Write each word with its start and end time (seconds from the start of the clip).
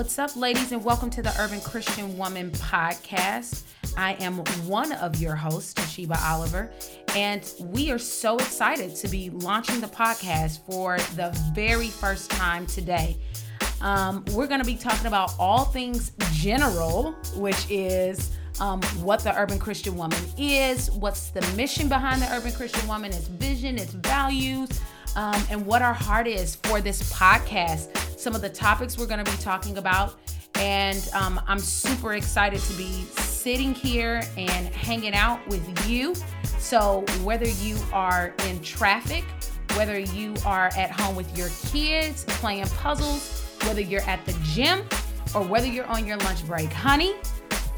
What's 0.00 0.18
up, 0.18 0.34
ladies, 0.34 0.72
and 0.72 0.82
welcome 0.82 1.10
to 1.10 1.20
the 1.20 1.30
Urban 1.38 1.60
Christian 1.60 2.16
Woman 2.16 2.50
podcast. 2.52 3.64
I 3.98 4.14
am 4.14 4.38
one 4.66 4.92
of 4.92 5.20
your 5.20 5.36
hosts, 5.36 5.74
Toshiba 5.74 6.18
Oliver, 6.24 6.72
and 7.14 7.52
we 7.60 7.90
are 7.90 7.98
so 7.98 8.38
excited 8.38 8.96
to 8.96 9.08
be 9.08 9.28
launching 9.28 9.78
the 9.78 9.88
podcast 9.88 10.64
for 10.64 10.96
the 11.16 11.38
very 11.54 11.88
first 11.88 12.30
time 12.30 12.66
today. 12.66 13.18
Um, 13.82 14.24
we're 14.30 14.46
going 14.46 14.60
to 14.60 14.66
be 14.66 14.74
talking 14.74 15.06
about 15.06 15.34
all 15.38 15.66
things 15.66 16.12
general, 16.32 17.12
which 17.34 17.66
is 17.68 18.30
um, 18.58 18.80
what 19.02 19.20
the 19.20 19.38
urban 19.38 19.58
Christian 19.58 19.98
woman 19.98 20.18
is, 20.38 20.90
what's 20.92 21.28
the 21.28 21.42
mission 21.56 21.90
behind 21.90 22.22
the 22.22 22.32
urban 22.34 22.52
Christian 22.52 22.88
woman, 22.88 23.12
its 23.12 23.28
vision, 23.28 23.76
its 23.76 23.92
values, 23.92 24.80
um, 25.14 25.42
and 25.50 25.66
what 25.66 25.82
our 25.82 25.92
heart 25.92 26.26
is 26.26 26.54
for 26.56 26.80
this 26.80 27.12
podcast. 27.12 27.99
Some 28.20 28.34
of 28.34 28.42
the 28.42 28.50
topics 28.50 28.98
we're 28.98 29.06
going 29.06 29.24
to 29.24 29.30
be 29.30 29.38
talking 29.38 29.78
about. 29.78 30.16
And 30.56 31.08
um, 31.14 31.40
I'm 31.46 31.58
super 31.58 32.12
excited 32.12 32.60
to 32.60 32.74
be 32.74 32.92
sitting 33.16 33.72
here 33.72 34.22
and 34.36 34.68
hanging 34.74 35.14
out 35.14 35.40
with 35.48 35.88
you. 35.88 36.14
So, 36.58 37.02
whether 37.22 37.48
you 37.48 37.78
are 37.94 38.34
in 38.46 38.60
traffic, 38.60 39.24
whether 39.74 39.98
you 39.98 40.34
are 40.44 40.66
at 40.76 40.90
home 40.90 41.16
with 41.16 41.34
your 41.34 41.48
kids 41.68 42.24
playing 42.26 42.66
puzzles, 42.66 43.56
whether 43.62 43.80
you're 43.80 44.02
at 44.02 44.22
the 44.26 44.36
gym, 44.42 44.82
or 45.34 45.42
whether 45.42 45.66
you're 45.66 45.86
on 45.86 46.06
your 46.06 46.18
lunch 46.18 46.46
break, 46.46 46.70
honey, 46.70 47.14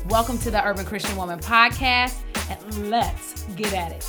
welcome 0.08 0.38
to 0.38 0.50
the 0.50 0.66
Urban 0.66 0.84
Christian 0.84 1.16
Woman 1.16 1.38
podcast. 1.38 2.16
And 2.50 2.90
let's 2.90 3.44
get 3.54 3.72
at 3.74 3.92
it. 3.92 4.02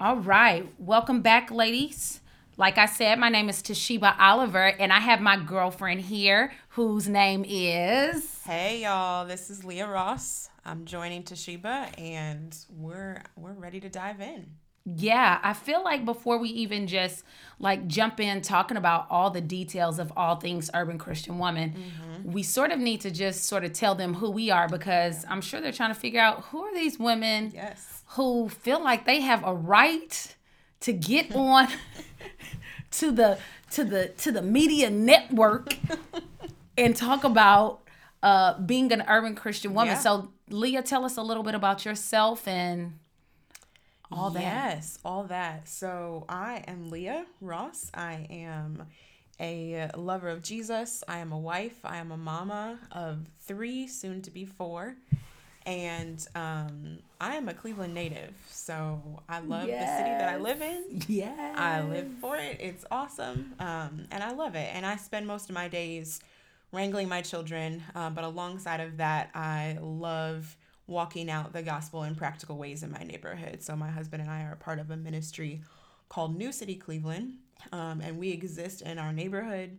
All 0.00 0.16
right. 0.16 0.66
Welcome 0.78 1.20
back, 1.20 1.50
ladies. 1.50 2.22
Like 2.56 2.78
I 2.78 2.86
said, 2.86 3.18
my 3.18 3.28
name 3.28 3.50
is 3.50 3.62
Toshiba 3.62 4.14
Oliver, 4.18 4.68
and 4.68 4.94
I 4.94 4.98
have 4.98 5.20
my 5.20 5.36
girlfriend 5.36 6.00
here 6.00 6.52
whose 6.70 7.06
name 7.06 7.44
is. 7.46 8.40
Hey 8.46 8.80
y'all, 8.84 9.26
this 9.26 9.50
is 9.50 9.62
Leah 9.62 9.86
Ross. 9.86 10.48
I'm 10.64 10.86
joining 10.86 11.22
Toshiba 11.22 11.88
and 12.00 12.56
we're 12.70 13.22
we're 13.36 13.52
ready 13.52 13.78
to 13.80 13.90
dive 13.90 14.22
in. 14.22 14.46
Yeah, 14.86 15.38
I 15.42 15.52
feel 15.52 15.84
like 15.84 16.06
before 16.06 16.38
we 16.38 16.48
even 16.48 16.86
just 16.86 17.22
like 17.58 17.86
jump 17.86 18.20
in 18.20 18.40
talking 18.40 18.78
about 18.78 19.06
all 19.10 19.28
the 19.28 19.42
details 19.42 19.98
of 19.98 20.10
all 20.16 20.36
things 20.36 20.70
urban 20.72 20.96
Christian 20.96 21.38
woman, 21.38 21.74
mm-hmm. 21.74 22.32
we 22.32 22.42
sort 22.42 22.72
of 22.72 22.78
need 22.78 23.02
to 23.02 23.10
just 23.10 23.44
sort 23.44 23.64
of 23.64 23.74
tell 23.74 23.94
them 23.94 24.14
who 24.14 24.30
we 24.30 24.50
are 24.50 24.66
because 24.66 25.26
I'm 25.28 25.42
sure 25.42 25.60
they're 25.60 25.72
trying 25.72 25.92
to 25.92 26.00
figure 26.00 26.22
out 26.22 26.44
who 26.44 26.62
are 26.62 26.72
these 26.74 26.98
women 26.98 27.52
yes 27.54 27.99
who 28.14 28.48
feel 28.48 28.82
like 28.82 29.06
they 29.06 29.20
have 29.20 29.46
a 29.46 29.54
right 29.54 30.36
to 30.80 30.92
get 30.92 31.34
on 31.34 31.68
to 32.90 33.10
the 33.10 33.38
to 33.70 33.84
the 33.84 34.08
to 34.08 34.32
the 34.32 34.42
media 34.42 34.90
network 34.90 35.76
and 36.78 36.96
talk 36.96 37.24
about 37.24 37.80
uh, 38.22 38.58
being 38.60 38.92
an 38.92 39.04
urban 39.08 39.34
Christian 39.34 39.74
woman. 39.74 39.94
Yeah. 39.94 39.98
So, 39.98 40.32
Leah, 40.48 40.82
tell 40.82 41.04
us 41.04 41.16
a 41.16 41.22
little 41.22 41.42
bit 41.42 41.54
about 41.54 41.84
yourself 41.84 42.46
and 42.46 42.98
all 44.12 44.30
that. 44.30 44.42
Yes, 44.42 44.98
all 45.04 45.24
that. 45.24 45.68
So, 45.68 46.26
I 46.28 46.64
am 46.66 46.90
Leah 46.90 47.26
Ross. 47.40 47.90
I 47.94 48.26
am 48.28 48.86
a 49.40 49.88
lover 49.96 50.28
of 50.28 50.42
Jesus. 50.42 51.02
I 51.08 51.18
am 51.18 51.32
a 51.32 51.38
wife. 51.38 51.78
I 51.84 51.96
am 51.98 52.10
a 52.10 52.16
mama 52.16 52.78
of 52.92 53.26
three, 53.46 53.86
soon 53.86 54.20
to 54.22 54.30
be 54.30 54.44
four 54.44 54.96
and 55.66 56.26
um, 56.34 56.98
I 57.20 57.36
am 57.36 57.48
a 57.48 57.54
Cleveland 57.54 57.94
native, 57.94 58.32
so 58.50 59.00
I 59.28 59.40
love 59.40 59.68
yes. 59.68 59.90
the 59.90 60.04
city 60.04 60.10
that 60.10 60.28
I 60.28 60.36
live 60.36 60.62
in. 60.62 61.02
Yeah, 61.08 61.54
I 61.56 61.82
live 61.82 62.08
for 62.20 62.36
it. 62.36 62.58
It's 62.60 62.84
awesome, 62.90 63.54
um, 63.58 64.06
and 64.10 64.22
I 64.22 64.32
love 64.32 64.54
it. 64.54 64.70
And 64.74 64.86
I 64.86 64.96
spend 64.96 65.26
most 65.26 65.48
of 65.48 65.54
my 65.54 65.68
days 65.68 66.20
wrangling 66.72 67.08
my 67.08 67.20
children, 67.20 67.82
uh, 67.94 68.10
but 68.10 68.24
alongside 68.24 68.80
of 68.80 68.96
that, 68.98 69.30
I 69.34 69.78
love 69.80 70.56
walking 70.86 71.30
out 71.30 71.52
the 71.52 71.62
gospel 71.62 72.02
in 72.04 72.14
practical 72.14 72.56
ways 72.56 72.82
in 72.82 72.90
my 72.90 73.02
neighborhood. 73.02 73.62
So 73.62 73.76
my 73.76 73.90
husband 73.90 74.22
and 74.22 74.30
I 74.30 74.42
are 74.42 74.56
part 74.56 74.78
of 74.78 74.90
a 74.90 74.96
ministry 74.96 75.62
called 76.08 76.36
New 76.36 76.52
City 76.52 76.74
Cleveland, 76.74 77.34
um, 77.72 78.00
and 78.00 78.18
we 78.18 78.30
exist 78.30 78.82
in 78.82 78.98
our 78.98 79.12
neighborhood 79.12 79.78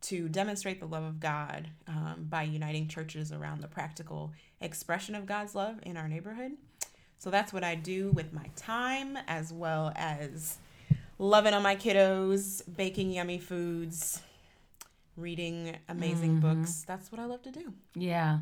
to 0.00 0.28
demonstrate 0.28 0.80
the 0.80 0.86
love 0.86 1.04
of 1.04 1.20
God 1.20 1.68
um, 1.86 2.26
by 2.28 2.42
uniting 2.42 2.88
churches 2.88 3.32
around 3.32 3.60
the 3.60 3.68
practical 3.68 4.32
expression 4.60 5.14
of 5.14 5.26
God's 5.26 5.54
love 5.54 5.76
in 5.82 5.96
our 5.96 6.08
neighborhood. 6.08 6.52
So 7.18 7.30
that's 7.30 7.52
what 7.52 7.64
I 7.64 7.74
do 7.74 8.10
with 8.10 8.32
my 8.32 8.48
time, 8.54 9.18
as 9.26 9.52
well 9.52 9.92
as 9.96 10.58
loving 11.18 11.52
on 11.52 11.62
my 11.62 11.74
kiddos, 11.74 12.62
baking 12.76 13.12
yummy 13.12 13.38
foods, 13.38 14.22
reading 15.16 15.76
amazing 15.88 16.40
mm-hmm. 16.40 16.60
books. 16.60 16.84
That's 16.86 17.10
what 17.10 17.20
I 17.20 17.24
love 17.24 17.42
to 17.42 17.50
do. 17.50 17.72
Yeah. 17.94 18.38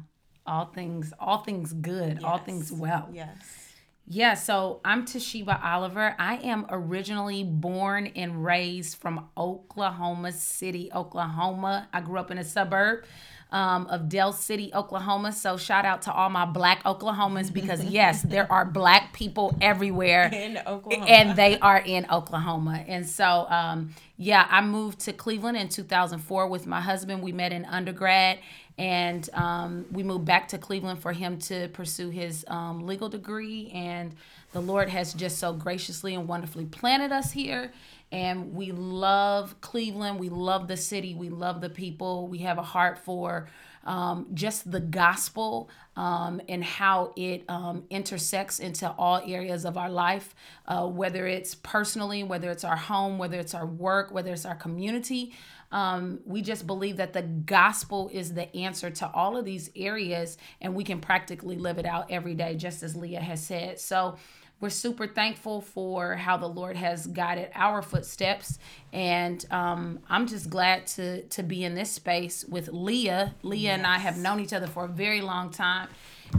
All 0.46 0.66
things, 0.66 1.12
all 1.18 1.38
things 1.38 1.72
good, 1.72 2.14
yes. 2.14 2.22
all 2.22 2.38
things 2.38 2.70
well. 2.70 3.08
Yes. 3.12 3.66
Yeah, 4.08 4.34
so 4.34 4.80
I'm 4.84 5.04
Toshiba 5.04 5.60
Oliver. 5.64 6.14
I 6.16 6.36
am 6.36 6.66
originally 6.70 7.42
born 7.42 8.06
and 8.14 8.44
raised 8.44 8.98
from 8.98 9.28
Oklahoma 9.36 10.30
City, 10.30 10.90
Oklahoma. 10.94 11.88
I 11.92 12.02
grew 12.02 12.20
up 12.20 12.30
in 12.30 12.38
a 12.38 12.44
suburb 12.44 13.04
um, 13.50 13.88
of 13.88 14.08
Del 14.08 14.32
City, 14.32 14.70
Oklahoma. 14.72 15.32
So 15.32 15.56
shout 15.56 15.84
out 15.84 16.02
to 16.02 16.12
all 16.12 16.30
my 16.30 16.44
black 16.44 16.84
Oklahomans 16.84 17.52
because 17.52 17.84
yes, 17.84 18.22
there 18.22 18.50
are 18.50 18.64
black 18.64 19.12
people 19.12 19.56
everywhere 19.60 20.26
in 20.32 20.58
Oklahoma, 20.58 21.06
and 21.06 21.36
they 21.36 21.58
are 21.58 21.78
in 21.78 22.06
Oklahoma. 22.08 22.84
And 22.86 23.08
so 23.08 23.46
um, 23.48 23.94
yeah, 24.16 24.46
I 24.48 24.60
moved 24.60 25.00
to 25.00 25.12
Cleveland 25.12 25.56
in 25.56 25.68
2004 25.68 26.46
with 26.46 26.66
my 26.66 26.80
husband. 26.80 27.22
We 27.22 27.32
met 27.32 27.52
in 27.52 27.64
undergrad, 27.64 28.38
and 28.78 29.28
um, 29.32 29.87
we 29.91 30.03
moved 30.03 30.25
back 30.26 30.48
to 30.48 30.59
Cleveland 30.59 31.00
for 31.00 31.12
him 31.12 31.38
to 31.41 31.69
pursue 31.69 32.10
his 32.10 32.44
um, 32.48 32.87
legal 32.87 33.09
degree. 33.09 33.70
And 33.75 34.14
the 34.53 34.60
Lord 34.60 34.91
has 34.91 35.14
just 35.14 35.38
so 35.38 35.53
graciously 35.53 36.14
and 36.14 36.28
wonderfully 36.28 36.66
planted 36.66 37.12
us 37.12 37.32
here 37.32 37.72
and 38.12 38.54
we 38.54 38.72
love 38.72 39.60
Cleveland. 39.60 40.20
We 40.20 40.28
love 40.28 40.69
the 40.69 40.76
city. 40.76 41.15
We 41.15 41.28
love 41.28 41.60
the 41.60 41.69
people. 41.69 42.28
We 42.28 42.38
have 42.38 42.59
a 42.59 42.62
heart 42.62 42.98
for 42.98 43.48
um, 43.84 44.26
just 44.34 44.70
the 44.70 44.81
gospel 44.81 45.70
um, 45.97 46.41
and 46.48 46.62
how 46.62 47.12
it 47.16 47.44
um, 47.48 47.84
intersects 47.88 48.59
into 48.59 48.91
all 48.92 49.22
areas 49.25 49.65
of 49.65 49.76
our 49.76 49.91
life, 49.91 50.34
uh, 50.66 50.86
whether 50.86 51.26
it's 51.26 51.54
personally, 51.54 52.22
whether 52.22 52.50
it's 52.50 52.65
our 52.65 52.76
home, 52.76 53.19
whether 53.19 53.38
it's 53.38 53.54
our 53.54 53.66
work, 53.66 54.12
whether 54.12 54.32
it's 54.32 54.44
our 54.47 54.56
community. 54.56 55.32
Um, 55.72 56.21
we 56.25 56.43
just 56.43 56.66
believe 56.66 56.97
that 56.99 57.12
the 57.12 57.22
gospel 57.22 58.10
is 58.12 58.34
the 58.34 58.54
answer 58.56 58.91
to 58.91 59.10
all 59.10 59.37
of 59.37 59.44
these 59.44 59.71
areas, 59.77 60.38
and 60.60 60.75
we 60.75 60.84
can 60.84 61.00
practically 61.00 61.56
live 61.56 61.78
it 61.78 61.87
out 61.87 62.10
every 62.10 62.34
day, 62.34 62.56
just 62.56 62.82
as 62.82 62.97
Leah 62.97 63.21
has 63.21 63.44
said. 63.44 63.81
So, 63.81 64.16
we're 64.59 64.71
super 64.71 65.06
thankful 65.06 65.60
for 65.60 66.15
how 66.15 66.38
the 66.38 66.49
Lord 66.49 66.77
has 66.77 67.06
guided 67.06 67.50
our 67.54 67.82
footsteps, 67.82 68.59
and 68.91 69.44
um, 69.50 70.00
I'm 70.09 70.27
just 70.27 70.49
glad 70.49 70.87
to 70.88 71.22
to 71.25 71.43
be 71.43 71.62
in 71.62 71.75
this 71.75 71.91
space 71.91 72.43
with 72.44 72.69
Leah. 72.69 73.34
Leah 73.43 73.60
yes. 73.60 73.78
and 73.78 73.87
I 73.87 73.98
have 73.98 74.16
known 74.16 74.41
each 74.41 74.54
other 74.54 74.66
for 74.66 74.87
a 74.87 74.88
very 74.88 75.21
long 75.21 75.50
time, 75.50 75.88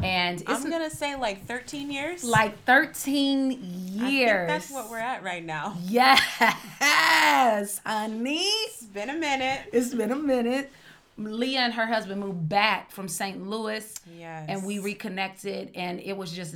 and 0.03 0.43
I'm 0.47 0.69
gonna 0.69 0.89
say 0.89 1.15
like 1.15 1.45
13 1.45 1.91
years. 1.91 2.23
Like 2.23 2.63
13 2.65 3.51
years. 3.61 4.47
that's 4.47 4.71
what 4.71 4.89
we're 4.89 4.99
at 4.99 5.23
right 5.23 5.43
now. 5.43 5.77
Yes, 5.83 7.81
honey. 7.85 8.39
It's 8.39 8.83
been 8.83 9.09
a 9.09 9.17
minute. 9.17 9.69
It's 9.73 9.93
been 9.93 10.11
a 10.11 10.15
minute. 10.15 10.71
Leah 11.17 11.61
and 11.61 11.73
her 11.73 11.87
husband 11.87 12.21
moved 12.21 12.47
back 12.47 12.91
from 12.91 13.07
St. 13.07 13.47
Louis. 13.47 13.93
Yes. 14.17 14.45
And 14.47 14.63
we 14.63 14.79
reconnected, 14.79 15.71
and 15.73 15.99
it 15.99 16.15
was 16.15 16.31
just, 16.31 16.55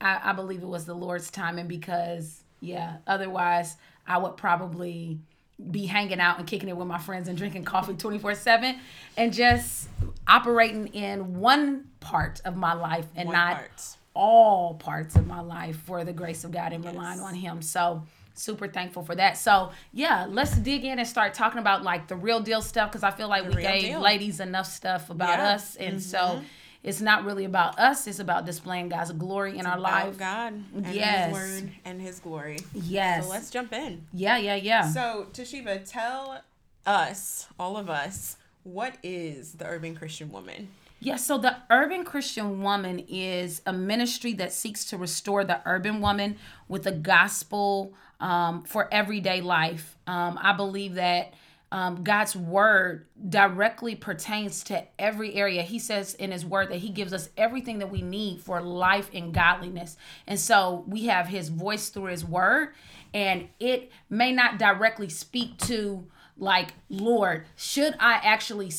I, 0.00 0.20
I 0.24 0.32
believe 0.32 0.62
it 0.62 0.66
was 0.66 0.86
the 0.86 0.94
Lord's 0.94 1.30
timing 1.30 1.68
because, 1.68 2.42
yeah, 2.60 2.96
otherwise 3.06 3.76
I 4.06 4.18
would 4.18 4.36
probably 4.36 5.18
be 5.70 5.86
hanging 5.86 6.18
out 6.18 6.38
and 6.38 6.46
kicking 6.46 6.68
it 6.68 6.76
with 6.76 6.88
my 6.88 6.98
friends 6.98 7.28
and 7.28 7.38
drinking 7.38 7.64
coffee 7.64 7.94
24 7.94 8.34
7 8.34 8.76
and 9.16 9.32
just 9.32 9.88
operating 10.26 10.88
in 10.88 11.38
one 11.40 11.88
part 12.00 12.40
of 12.44 12.56
my 12.56 12.72
life 12.72 13.06
and 13.16 13.28
one 13.28 13.36
not 13.36 13.56
part. 13.56 13.96
all 14.14 14.74
parts 14.74 15.16
of 15.16 15.26
my 15.26 15.40
life 15.40 15.76
for 15.76 16.04
the 16.04 16.12
grace 16.12 16.44
of 16.44 16.52
God 16.52 16.72
and 16.72 16.84
yes. 16.84 16.92
relying 16.92 17.20
on 17.20 17.34
Him. 17.34 17.62
So, 17.62 18.02
super 18.34 18.68
thankful 18.68 19.02
for 19.02 19.14
that. 19.14 19.36
So 19.36 19.70
yeah, 19.92 20.26
let's 20.28 20.56
dig 20.56 20.84
in 20.84 20.98
and 20.98 21.06
start 21.06 21.34
talking 21.34 21.58
about 21.58 21.82
like 21.82 22.08
the 22.08 22.16
real 22.16 22.40
deal 22.40 22.62
stuff 22.62 22.90
because 22.90 23.02
I 23.02 23.10
feel 23.10 23.28
like 23.28 23.44
the 23.44 23.56
we 23.56 23.62
gave 23.62 23.82
deal. 23.82 24.00
ladies 24.00 24.40
enough 24.40 24.66
stuff 24.66 25.10
about 25.10 25.38
yeah. 25.38 25.54
us, 25.54 25.76
and 25.76 25.96
mm-hmm. 25.96 26.00
so 26.00 26.42
it's 26.82 27.00
not 27.00 27.24
really 27.24 27.44
about 27.44 27.78
us. 27.78 28.06
It's 28.06 28.18
about 28.18 28.44
displaying 28.46 28.88
God's 28.88 29.12
glory 29.12 29.52
in 29.52 29.60
it's 29.60 29.66
our 29.66 29.78
life. 29.78 30.18
God, 30.18 30.54
and 30.74 30.86
yes, 30.94 31.26
His 31.26 31.34
word 31.34 31.72
and 31.84 32.00
His 32.00 32.18
glory. 32.20 32.58
Yes. 32.74 33.24
So 33.24 33.30
let's 33.30 33.50
jump 33.50 33.72
in. 33.72 34.06
Yeah, 34.12 34.38
yeah, 34.38 34.56
yeah. 34.56 34.88
So 34.88 35.26
Toshiba, 35.32 35.88
tell 35.88 36.42
us, 36.86 37.46
all 37.58 37.76
of 37.76 37.88
us, 37.88 38.36
what 38.64 38.96
is 39.02 39.52
the 39.54 39.66
urban 39.66 39.94
Christian 39.94 40.30
woman? 40.30 40.68
Yeah, 41.00 41.16
so 41.16 41.36
the 41.36 41.56
Urban 41.68 42.04
Christian 42.04 42.62
Woman 42.62 43.00
is 43.08 43.60
a 43.66 43.72
ministry 43.72 44.34
that 44.34 44.52
seeks 44.52 44.84
to 44.86 44.96
restore 44.96 45.42
the 45.42 45.60
urban 45.66 46.00
woman 46.00 46.36
with 46.68 46.84
the 46.84 46.92
gospel 46.92 47.92
um, 48.20 48.62
for 48.62 48.88
everyday 48.94 49.40
life. 49.40 49.96
Um, 50.06 50.38
I 50.40 50.52
believe 50.52 50.94
that 50.94 51.34
um, 51.72 52.04
God's 52.04 52.36
word 52.36 53.06
directly 53.28 53.96
pertains 53.96 54.62
to 54.64 54.84
every 54.96 55.34
area. 55.34 55.62
He 55.62 55.80
says 55.80 56.14
in 56.14 56.30
his 56.30 56.46
word 56.46 56.68
that 56.70 56.78
he 56.78 56.90
gives 56.90 57.12
us 57.12 57.30
everything 57.36 57.80
that 57.80 57.90
we 57.90 58.00
need 58.00 58.40
for 58.40 58.60
life 58.60 59.10
and 59.12 59.34
godliness. 59.34 59.96
And 60.28 60.38
so 60.38 60.84
we 60.86 61.06
have 61.06 61.26
his 61.26 61.48
voice 61.48 61.88
through 61.88 62.10
his 62.10 62.24
word, 62.24 62.74
and 63.12 63.48
it 63.58 63.90
may 64.08 64.30
not 64.30 64.58
directly 64.58 65.08
speak 65.08 65.58
to 65.66 66.06
like 66.42 66.74
lord 66.90 67.46
should 67.54 67.94
i 68.00 68.14
actually 68.14 68.70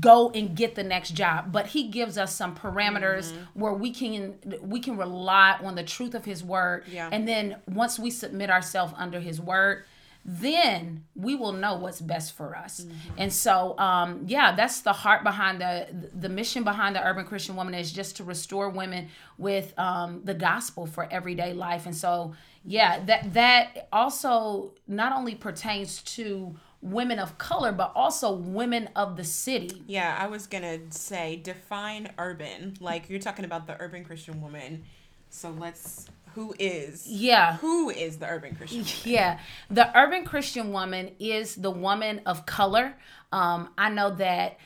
go 0.00 0.30
and 0.30 0.56
get 0.56 0.74
the 0.74 0.82
next 0.82 1.10
job 1.10 1.52
but 1.52 1.66
he 1.66 1.88
gives 1.88 2.16
us 2.16 2.34
some 2.34 2.56
parameters 2.56 3.30
mm-hmm. 3.30 3.60
where 3.60 3.74
we 3.74 3.90
can 3.90 4.34
we 4.62 4.80
can 4.80 4.96
rely 4.96 5.54
on 5.62 5.74
the 5.74 5.82
truth 5.82 6.14
of 6.14 6.24
his 6.24 6.42
word 6.42 6.82
yeah. 6.90 7.10
and 7.12 7.28
then 7.28 7.56
once 7.68 7.98
we 7.98 8.10
submit 8.10 8.48
ourselves 8.48 8.94
under 8.96 9.20
his 9.20 9.38
word 9.38 9.84
then 10.24 11.04
we 11.14 11.34
will 11.34 11.52
know 11.52 11.74
what's 11.74 12.00
best 12.00 12.34
for 12.34 12.56
us 12.56 12.80
mm-hmm. 12.80 13.14
and 13.18 13.30
so 13.30 13.78
um 13.78 14.22
yeah 14.26 14.56
that's 14.56 14.80
the 14.80 14.92
heart 14.92 15.22
behind 15.22 15.60
the 15.60 15.86
the 16.14 16.30
mission 16.30 16.64
behind 16.64 16.96
the 16.96 17.06
urban 17.06 17.26
christian 17.26 17.54
woman 17.54 17.74
is 17.74 17.92
just 17.92 18.16
to 18.16 18.24
restore 18.24 18.70
women 18.70 19.08
with 19.36 19.78
um 19.78 20.22
the 20.24 20.32
gospel 20.32 20.86
for 20.86 21.06
everyday 21.12 21.52
life 21.52 21.84
and 21.84 21.94
so 21.94 22.32
yeah 22.64 23.04
that 23.04 23.34
that 23.34 23.88
also 23.92 24.72
not 24.88 25.12
only 25.12 25.34
pertains 25.34 26.02
to 26.02 26.56
women 26.84 27.18
of 27.18 27.38
color, 27.38 27.72
but 27.72 27.92
also 27.96 28.32
women 28.32 28.90
of 28.94 29.16
the 29.16 29.24
city. 29.24 29.82
Yeah, 29.86 30.16
I 30.18 30.26
was 30.26 30.46
gonna 30.46 30.78
say 30.90 31.36
define 31.36 32.12
urban. 32.18 32.74
Like 32.78 33.08
you're 33.08 33.18
talking 33.18 33.44
about 33.44 33.66
the 33.66 33.80
urban 33.80 34.04
Christian 34.04 34.40
woman. 34.40 34.84
So 35.30 35.50
let's 35.50 36.06
who 36.34 36.54
is 36.58 37.06
yeah 37.06 37.58
who 37.58 37.90
is 37.90 38.18
the 38.18 38.26
urban 38.26 38.56
christian 38.56 38.80
woman? 38.80 38.92
yeah 39.04 39.38
the 39.70 39.96
urban 39.96 40.24
christian 40.24 40.72
woman 40.72 41.12
is 41.20 41.54
the 41.54 41.70
woman 41.70 42.20
of 42.26 42.44
color 42.44 42.92
um 43.30 43.68
i 43.78 43.88
know 43.88 44.10
that 44.10 44.58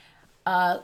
uh 0.47 0.79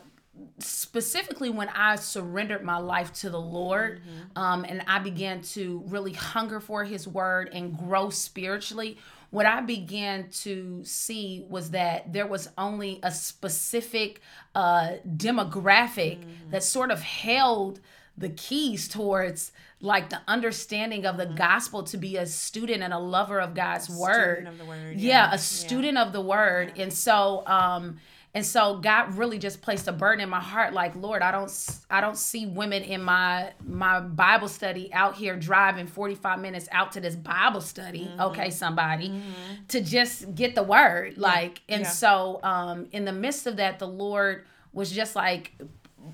specifically 0.59 1.51
when 1.51 1.69
I 1.69 1.97
surrendered 1.97 2.63
my 2.63 2.79
life 2.79 3.13
to 3.15 3.31
the 3.31 3.41
Lord 3.41 4.01
mm-hmm. 4.01 4.39
um, 4.39 4.65
and 4.69 4.83
I 4.87 4.99
began 4.99 5.43
to 5.43 5.83
really 5.87 6.13
hunger 6.13 6.61
for 6.61 6.85
His 6.85 7.07
word 7.07 7.51
and 7.53 7.77
grow 7.77 8.11
spiritually, 8.11 8.99
what 9.35 9.47
I 9.47 9.63
began 9.63 10.29
to 10.45 10.85
see 10.85 11.45
was 11.49 11.73
that 11.73 12.13
there 12.13 12.27
was 12.29 12.51
only 12.57 13.01
a 13.03 13.11
specific 13.11 14.21
uh, 14.55 14.93
demographic 15.05 16.21
mm-hmm. 16.21 16.51
that 16.51 16.63
sort 16.63 16.93
of 16.93 17.03
held 17.03 17.81
the 18.17 18.29
keys 18.29 18.87
towards 18.87 19.51
like 19.81 20.09
the 20.11 20.21
understanding 20.29 21.05
of 21.05 21.17
the 21.17 21.27
mm-hmm. 21.27 21.35
gospel 21.35 21.83
to 21.83 21.97
be 21.97 22.17
a 22.17 22.27
student 22.27 22.85
and 22.85 22.93
a 22.93 22.99
lover 23.01 23.41
of 23.41 23.55
God's 23.55 23.93
a 23.93 23.99
word. 23.99 24.47
Of 24.47 24.69
word. 24.69 25.01
Yeah. 25.01 25.27
yeah. 25.27 25.35
a 25.35 25.39
student 25.39 25.95
yeah. 25.95 26.05
of 26.05 26.13
the 26.13 26.21
word. 26.21 26.75
And 26.77 26.93
so 26.93 27.43
um 27.49 27.99
and 28.35 28.45
so 28.45 28.79
god 28.79 29.15
really 29.17 29.39
just 29.39 29.63
placed 29.63 29.89
a 29.89 29.93
burden 29.93 30.23
in 30.23 30.29
my 30.29 30.41
heart 30.41 30.75
like 30.75 30.95
lord 30.97 31.23
i 31.23 31.31
don't 31.31 31.79
i 31.91 32.01
don't 32.01 32.19
see 32.19 32.47
women 32.47 32.83
in 32.83 33.03
my 33.03 33.53
my 33.65 34.01
bible 34.01 34.49
study 34.49 34.93
out 34.93 35.17
here 35.17 35.37
driving 35.37 35.87
45 35.87 36.41
minutes 36.41 36.69
out 36.73 36.93
to 36.93 37.01
this 37.01 37.17
bible 37.17 37.61
study 37.61 38.07
mm-hmm. 38.07 38.21
okay 38.21 38.51
somebody 38.51 39.09
mm-hmm. 39.09 39.65
to 39.69 39.81
just 39.81 40.35
get 40.35 40.55
the 40.55 40.63
word 40.63 41.17
like 41.17 41.63
yeah. 41.69 41.77
and 41.77 41.85
yeah. 41.85 41.91
so 41.91 42.41
um 42.43 42.89
in 42.93 43.05
the 43.05 43.13
midst 43.13 43.47
of 43.47 43.57
that 43.57 43.79
the 43.79 43.89
lord 43.89 44.45
was 44.73 44.91
just 44.91 45.15
like 45.15 45.53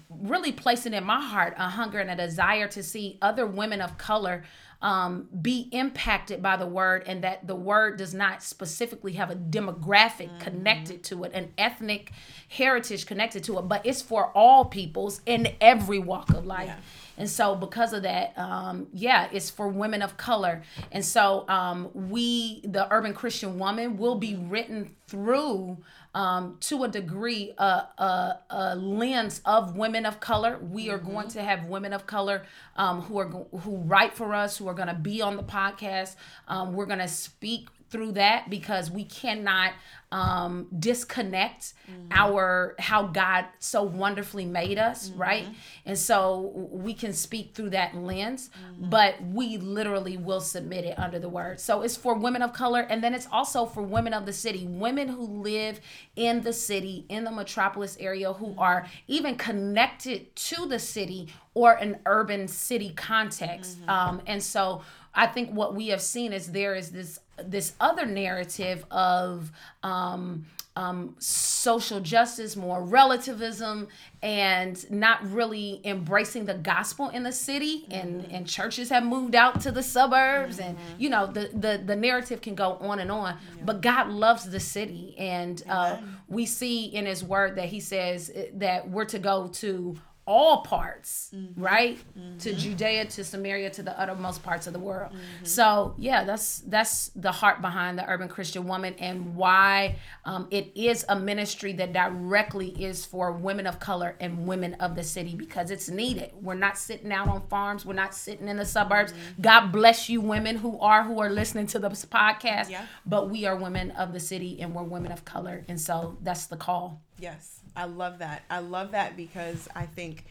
really 0.09 0.53
placing 0.53 0.95
in 0.95 1.05
my 1.05 1.21
heart 1.21 1.55
a 1.57 1.69
hunger 1.69 1.99
and 1.99 2.11
a 2.11 2.17
desire 2.17 2.69
to 2.69 2.83
see 2.83 3.19
other 3.23 3.47
women 3.47 3.81
of 3.81 3.99
color 3.99 4.45
um, 4.83 5.29
be 5.43 5.69
impacted 5.73 6.43
by 6.43 6.57
the 6.57 6.67
word 6.67 7.05
and 7.07 7.23
that 7.23 7.47
the 7.47 7.55
word 7.55 7.99
does 7.99 8.15
not 8.15 8.43
specifically 8.43 9.13
have 9.13 9.31
a 9.31 9.37
demographic 9.37 10.29
mm-hmm. 10.29 10.39
connected 10.39 11.03
to 11.05 11.25
it, 11.25 11.33
an 11.35 11.53
ethnic 11.59 12.13
heritage 12.49 13.07
connected 13.07 13.45
to 13.45 13.59
it, 13.59 13.63
but 13.63 13.85
it's 13.85 14.01
for 14.01 14.27
all 14.35 14.65
peoples 14.65 15.21
in 15.27 15.49
every 15.61 15.99
walk 15.99 16.31
of 16.31 16.47
life. 16.47 16.69
Yeah. 16.69 16.77
And 17.19 17.29
so, 17.29 17.55
because 17.55 17.93
of 17.93 18.05
that, 18.05 18.33
um, 18.39 18.87
yeah, 18.95 19.29
it's 19.31 19.51
for 19.51 19.69
women 19.69 20.01
of 20.01 20.17
color. 20.17 20.63
And 20.91 21.05
so, 21.05 21.45
um, 21.49 21.91
we, 21.93 22.63
the 22.65 22.91
Urban 22.91 23.13
Christian 23.13 23.59
Woman, 23.59 23.99
will 23.99 24.15
be 24.15 24.37
written 24.37 24.97
through 25.07 25.77
um, 26.15 26.57
to 26.61 26.85
a 26.85 26.89
degree 26.89 27.53
a, 27.59 27.63
a, 27.63 28.41
a, 28.51 28.77
lens 28.77 29.41
of 29.45 29.77
women 29.77 30.07
of 30.07 30.21
color. 30.21 30.59
We 30.59 30.91
are 30.91 30.99
mm-hmm. 30.99 31.13
going 31.13 31.29
to 31.29 31.43
have 31.43 31.67
women 31.67 31.93
of 31.93 32.07
color 32.07 32.45
um, 32.77 33.03
who 33.03 33.19
are 33.19 33.29
who 33.29 33.77
write 33.77 34.15
for 34.15 34.35
us, 34.35 34.57
who 34.57 34.69
are 34.69 34.75
going 34.75 34.89
to 34.89 34.95
be 34.95 35.23
on 35.23 35.37
the 35.37 35.43
podcast. 35.43 36.17
Um, 36.49 36.73
we're 36.73 36.87
going 36.87 36.99
to 36.99 37.09
speak 37.09 37.69
through 37.91 38.13
that 38.13 38.49
because 38.49 38.91
we 38.91 39.05
cannot 39.05 39.73
um, 40.13 40.67
disconnect 40.77 41.75
mm-hmm. 41.89 42.09
our 42.11 42.75
how 42.79 43.05
God 43.05 43.47
so 43.61 43.83
wonderfully 43.83 44.45
made 44.45 44.77
us, 44.77 45.09
mm-hmm. 45.09 45.21
right? 45.21 45.47
And 45.87 45.97
so 45.97 46.69
we 46.73 46.95
can 46.95 47.13
speak 47.13 47.55
through 47.55 47.71
that 47.71 47.95
lens, 47.95 48.51
mm-hmm. 48.51 48.91
but 48.91 49.23
we 49.23 49.57
literally 49.59 50.17
will 50.17 50.41
submit 50.41 50.85
it 50.85 50.99
under 50.99 51.21
the 51.21 51.29
word. 51.29 51.61
So 51.61 51.83
it's 51.83 51.97
for 51.97 52.15
women 52.15 52.43
of 52.43 52.53
color, 52.53 52.81
and 52.81 53.05
then 53.05 53.15
it's 53.15 53.29
also 53.31 53.67
for 53.67 53.83
women 53.83 54.13
of 54.13 54.27
the 54.27 54.33
city, 54.33 54.67
women 54.67 55.09
who 55.09 55.23
live 55.23 55.81
in 56.17 56.43
the 56.43 56.53
city, 56.53 57.07
in 57.09 57.23
the 57.25 57.31
metropolis 57.31 57.97
area, 58.01 58.33
who 58.33 58.49
mm-hmm. 58.49 58.61
are 58.61 58.87
even 59.07 59.37
connected 59.37 60.35
to 60.35 60.67
the 60.67 60.79
city 60.79 61.29
or 61.55 61.75
an 61.75 61.99
urban 62.07 62.49
city 62.49 62.93
context. 62.97 63.81
Mm-hmm. 63.81 63.91
Um, 63.91 64.23
and 64.27 64.43
so 64.43 64.83
I 65.15 65.27
think 65.27 65.51
what 65.51 65.75
we 65.75 65.89
have 65.89 66.01
seen 66.01 66.33
is 66.33 66.53
there 66.53 66.75
is 66.75 66.91
this 66.91 67.21
this 67.45 67.75
other 67.81 68.07
narrative 68.07 68.85
of 68.91 69.51
um, 69.83 70.47
um, 70.77 71.17
social 71.19 72.01
justice, 72.01 72.57
more 72.57 72.83
relativism, 72.83 73.89
and 74.23 74.91
not 74.91 75.29
really 75.31 75.81
embracing 75.85 76.45
the 76.45 76.55
gospel 76.55 77.09
in 77.09 77.23
the 77.23 77.33
city. 77.33 77.83
Mm-hmm. 77.83 77.93
And, 77.93 78.33
and 78.33 78.47
churches 78.47 78.89
have 78.91 79.05
moved 79.05 79.35
out 79.35 79.61
to 79.63 79.73
the 79.73 79.83
suburbs, 79.83 80.59
mm-hmm. 80.59 80.71
and 80.71 80.79
you 80.99 81.11
know 81.11 81.27
the, 81.27 81.51
the 81.53 81.83
the 81.85 81.97
narrative 81.97 82.41
can 82.41 82.55
go 82.55 82.75
on 82.81 83.01
and 83.01 83.11
on. 83.11 83.35
Yeah. 83.35 83.63
But 83.65 83.81
God 83.83 84.09
loves 84.09 84.49
the 84.49 84.61
city, 84.61 85.15
and 85.19 85.63
uh, 85.69 85.99
we 86.29 86.47
see 86.47 86.87
in 86.87 87.05
His 87.07 87.25
Word 87.25 87.57
that 87.57 87.67
He 87.67 87.81
says 87.81 88.31
that 88.55 88.89
we're 88.89 89.07
to 89.07 89.19
go 89.19 89.49
to 89.49 89.97
all 90.31 90.63
parts, 90.63 91.33
mm-hmm. 91.35 91.61
right? 91.61 91.99
Mm-hmm. 92.17 92.39
To 92.39 92.55
Judea, 92.55 93.07
to 93.07 93.25
Samaria, 93.25 93.69
to 93.71 93.83
the 93.83 94.01
uttermost 94.01 94.45
parts 94.45 94.69
of 94.69 94.73
the 94.73 94.79
world. 94.79 95.11
Mm-hmm. 95.11 95.45
So 95.45 95.97
yeah, 95.99 96.23
that's 96.23 96.61
that's 96.61 97.09
the 97.17 97.33
heart 97.33 97.61
behind 97.61 97.99
the 97.99 98.09
Urban 98.09 98.29
Christian 98.29 98.69
Woman 98.69 98.95
and 99.01 99.35
why 99.35 99.97
um, 100.25 100.47
it 100.53 100.71
is 100.77 101.05
a 101.09 101.19
ministry 101.19 101.73
that 101.73 101.93
directly 101.93 102.69
is 102.81 103.05
for 103.05 103.33
women 103.33 103.67
of 103.67 103.81
color 103.81 104.15
and 104.21 104.47
women 104.47 104.75
of 104.75 104.95
the 104.95 105.03
city 105.03 105.35
because 105.35 105.73
it's 105.73 105.89
needed. 105.89 106.31
We're 106.41 106.55
not 106.55 106.79
sitting 106.79 107.11
out 107.11 107.27
on 107.27 107.49
farms. 107.49 107.85
We're 107.85 107.95
not 107.95 108.15
sitting 108.15 108.47
in 108.47 108.57
the 108.57 108.67
suburbs. 108.67 109.13
Mm-hmm. 109.13 109.43
God 109.43 109.73
bless 109.73 110.09
you, 110.09 110.21
women 110.21 110.55
who 110.55 110.79
are 110.79 111.03
who 111.03 111.19
are 111.19 111.31
listening 111.31 111.67
to 111.69 111.81
this 111.81 112.05
podcast. 112.05 112.71
Yeah. 112.71 112.87
But 113.05 113.31
we 113.31 113.47
are 113.47 113.57
women 113.57 113.91
of 113.93 114.13
the 114.13 114.21
city 114.21 114.61
and 114.61 114.77
we're 114.77 114.85
women 114.85 115.11
of 115.11 115.25
color, 115.25 115.65
and 115.67 115.81
so 115.81 116.19
that's 116.23 116.47
the 116.47 116.57
call. 116.57 117.03
Yes. 117.19 117.60
I 117.77 117.85
love 117.85 118.19
that. 118.19 118.43
I 118.51 118.59
love 118.61 118.93
that 118.93 119.17
because 119.17 119.69
I 119.75 119.87
think 119.87 120.25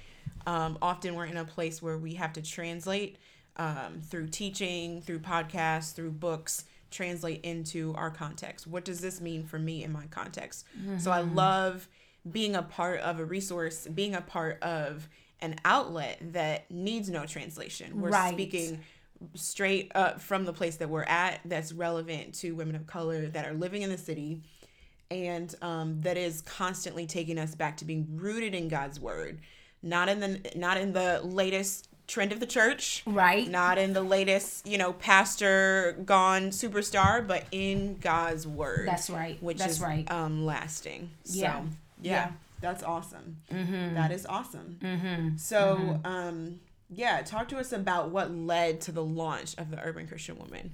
um, 0.46 0.78
often 0.82 1.16
we're 1.16 1.26
in 1.26 1.38
a 1.38 1.46
place 1.46 1.82
where 1.82 1.98
we 1.98 2.16
have 2.16 2.34
to 2.34 2.42
translate 2.42 3.18
um, 3.58 4.02
through 4.02 4.28
teaching, 4.28 5.02
through 5.02 5.20
podcasts, 5.20 5.94
through 5.94 6.12
books, 6.12 6.66
translate 6.92 7.42
into 7.44 7.94
our 7.96 8.10
context. 8.10 8.68
What 8.68 8.86
does 8.86 9.00
this 9.00 9.22
mean 9.22 9.44
for 9.44 9.60
me 9.60 9.84
in 9.84 9.92
my 9.92 10.08
context? 10.08 10.66
Mm-hmm. 10.78 10.98
So 11.00 11.12
I 11.12 11.22
mm-hmm. 11.22 11.36
love 11.36 11.88
being 12.30 12.56
a 12.56 12.64
part 12.64 13.00
of 13.02 13.20
a 13.20 13.26
resource, 13.26 13.88
being 13.88 14.16
a 14.16 14.22
part 14.22 14.62
of 14.64 15.08
an 15.42 15.56
outlet 15.64 16.18
that 16.34 16.70
needs 16.70 17.10
no 17.10 17.26
translation. 17.26 18.02
We're 18.02 18.10
right. 18.10 18.34
speaking 18.34 18.80
straight 19.36 19.92
up 19.96 20.22
from 20.22 20.46
the 20.46 20.54
place 20.54 20.78
that 20.78 20.90
we're 20.90 21.04
at 21.04 21.42
that's 21.46 21.74
relevant 21.74 22.34
to 22.36 22.52
women 22.54 22.76
of 22.76 22.88
color 22.88 23.28
that 23.28 23.46
are 23.46 23.54
living 23.54 23.82
in 23.82 23.90
the 23.90 23.98
city 23.98 24.42
and 25.12 25.54
um, 25.62 26.02
that 26.02 26.18
is 26.18 26.42
constantly 26.42 27.06
taking 27.06 27.38
us 27.38 27.56
back 27.56 27.78
to 27.78 27.86
being 27.86 28.08
rooted 28.16 28.54
in 28.54 28.68
God's 28.68 29.00
word, 29.00 29.40
not 29.82 30.10
in 30.10 30.20
the 30.20 30.52
not 30.56 30.78
in 30.78 30.94
the 30.94 31.22
latest 31.24 31.88
trend 32.08 32.32
of 32.32 32.40
the 32.40 32.46
church, 32.46 33.04
right? 33.06 33.48
Not 33.48 33.78
in 33.78 33.94
the 33.94 34.02
latest, 34.02 34.68
you 34.68 34.78
know, 34.78 34.94
pastor 34.94 35.98
gone 36.06 36.50
superstar, 36.50 37.26
but 37.26 37.46
in 37.52 37.98
God's 37.98 38.46
word. 38.48 38.88
That's 38.88 39.10
right. 39.10 39.42
Which 39.42 39.60
that's 39.60 39.74
is 39.74 39.82
right. 39.82 40.10
Um, 40.12 40.46
lasting. 40.46 41.12
Yeah. 41.26 41.62
So, 41.62 41.68
yeah. 42.02 42.12
yeah. 42.12 42.32
That's 42.62 42.84
awesome. 42.84 43.38
Mm-hmm. 43.52 43.96
That 43.96 44.12
is 44.12 44.26
awesome. 44.26 44.80
Mm-hmm. 44.82 45.38
So, 45.38 45.78
mm-hmm. 45.78 46.06
um, 46.06 46.60
yeah, 46.90 47.22
talk 47.22 47.48
to 47.50 47.58
us 47.58 47.72
about 47.72 48.10
what 48.10 48.32
led 48.32 48.82
to 48.82 48.92
the 48.92 49.04
launch 49.04 49.58
of 49.58 49.72
the 49.72 49.80
Urban 49.82 50.08
Christian 50.08 50.38
Woman. 50.38 50.72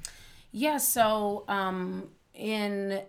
Yeah, 0.51 0.77
so 0.77 1.43
um, 1.47 2.09
in 2.33 3.01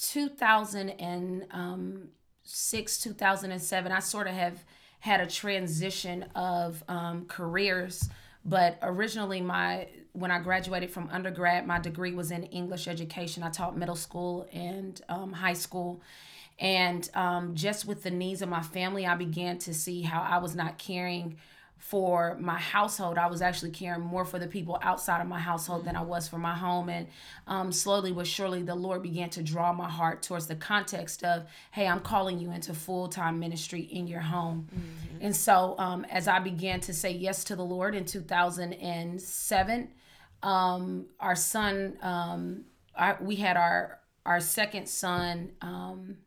2006 0.00 2.98
2007 2.98 3.92
i 3.92 3.98
sort 3.98 4.26
of 4.26 4.34
have 4.34 4.64
had 5.00 5.20
a 5.20 5.26
transition 5.26 6.26
of 6.34 6.84
um, 6.88 7.24
careers. 7.26 8.08
But 8.44 8.78
originally, 8.82 9.40
my 9.40 9.88
when 10.12 10.30
I 10.30 10.38
graduated 10.38 10.90
from 10.90 11.08
undergrad, 11.10 11.66
my 11.66 11.78
degree 11.78 12.12
was 12.12 12.30
in 12.30 12.44
English 12.44 12.88
education. 12.88 13.42
I 13.42 13.50
taught 13.50 13.76
middle 13.76 13.96
school 13.96 14.48
and 14.52 15.00
um, 15.08 15.32
high 15.32 15.54
school. 15.54 16.00
And 16.58 17.08
um, 17.14 17.54
just 17.54 17.86
with 17.86 18.02
the 18.02 18.10
needs 18.10 18.42
of 18.42 18.48
my 18.48 18.62
family, 18.62 19.06
I 19.06 19.14
began 19.14 19.58
to 19.58 19.72
see 19.72 20.02
how 20.02 20.20
I 20.20 20.38
was 20.38 20.54
not 20.54 20.78
caring 20.78 21.38
for 21.80 22.36
my 22.38 22.58
household. 22.58 23.16
I 23.16 23.26
was 23.26 23.40
actually 23.40 23.70
caring 23.70 24.02
more 24.02 24.26
for 24.26 24.38
the 24.38 24.46
people 24.46 24.78
outside 24.82 25.22
of 25.22 25.26
my 25.26 25.40
household 25.40 25.86
than 25.86 25.96
I 25.96 26.02
was 26.02 26.28
for 26.28 26.36
my 26.38 26.54
home. 26.54 26.90
And 26.90 27.08
um, 27.46 27.72
slowly 27.72 28.12
but 28.12 28.26
surely, 28.26 28.62
the 28.62 28.74
Lord 28.74 29.02
began 29.02 29.30
to 29.30 29.42
draw 29.42 29.72
my 29.72 29.88
heart 29.88 30.22
towards 30.22 30.46
the 30.46 30.54
context 30.54 31.24
of, 31.24 31.46
hey, 31.72 31.88
I'm 31.88 32.00
calling 32.00 32.38
you 32.38 32.52
into 32.52 32.74
full 32.74 33.08
time 33.08 33.40
ministry 33.40 33.80
in 33.80 34.06
your 34.06 34.20
home. 34.20 34.68
Mm-hmm. 34.72 35.24
And 35.24 35.34
so, 35.34 35.74
um, 35.78 36.04
as 36.04 36.28
I 36.28 36.38
began 36.38 36.80
to 36.80 36.92
say 36.92 37.12
yes 37.12 37.44
to 37.44 37.56
the 37.56 37.64
Lord 37.64 37.94
in 37.94 38.04
2007, 38.04 39.88
um, 40.42 41.06
our 41.18 41.34
son, 41.34 41.96
um, 42.02 42.64
our, 42.94 43.18
we 43.22 43.36
had 43.36 43.56
our 43.56 44.00
our 44.26 44.38
second 44.38 44.86
son, 44.86 45.52
um, 45.62 46.18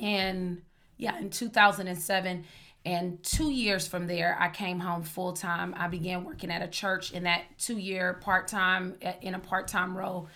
and 0.00 0.60
yeah, 0.98 1.18
in 1.18 1.30
2007 1.30 2.44
and 2.88 3.22
two 3.22 3.50
years 3.50 3.86
from 3.86 4.06
there, 4.06 4.34
I 4.40 4.48
came 4.48 4.80
home 4.80 5.02
full 5.02 5.34
time. 5.34 5.74
I 5.76 5.88
began 5.88 6.24
working 6.24 6.50
at 6.50 6.62
a 6.62 6.68
church 6.68 7.12
in 7.12 7.24
that 7.24 7.42
two 7.58 7.76
year 7.76 8.14
part 8.14 8.48
time, 8.48 8.94
in 9.20 9.34
a 9.34 9.38
part 9.38 9.68
time 9.68 9.96
role. 9.96 10.28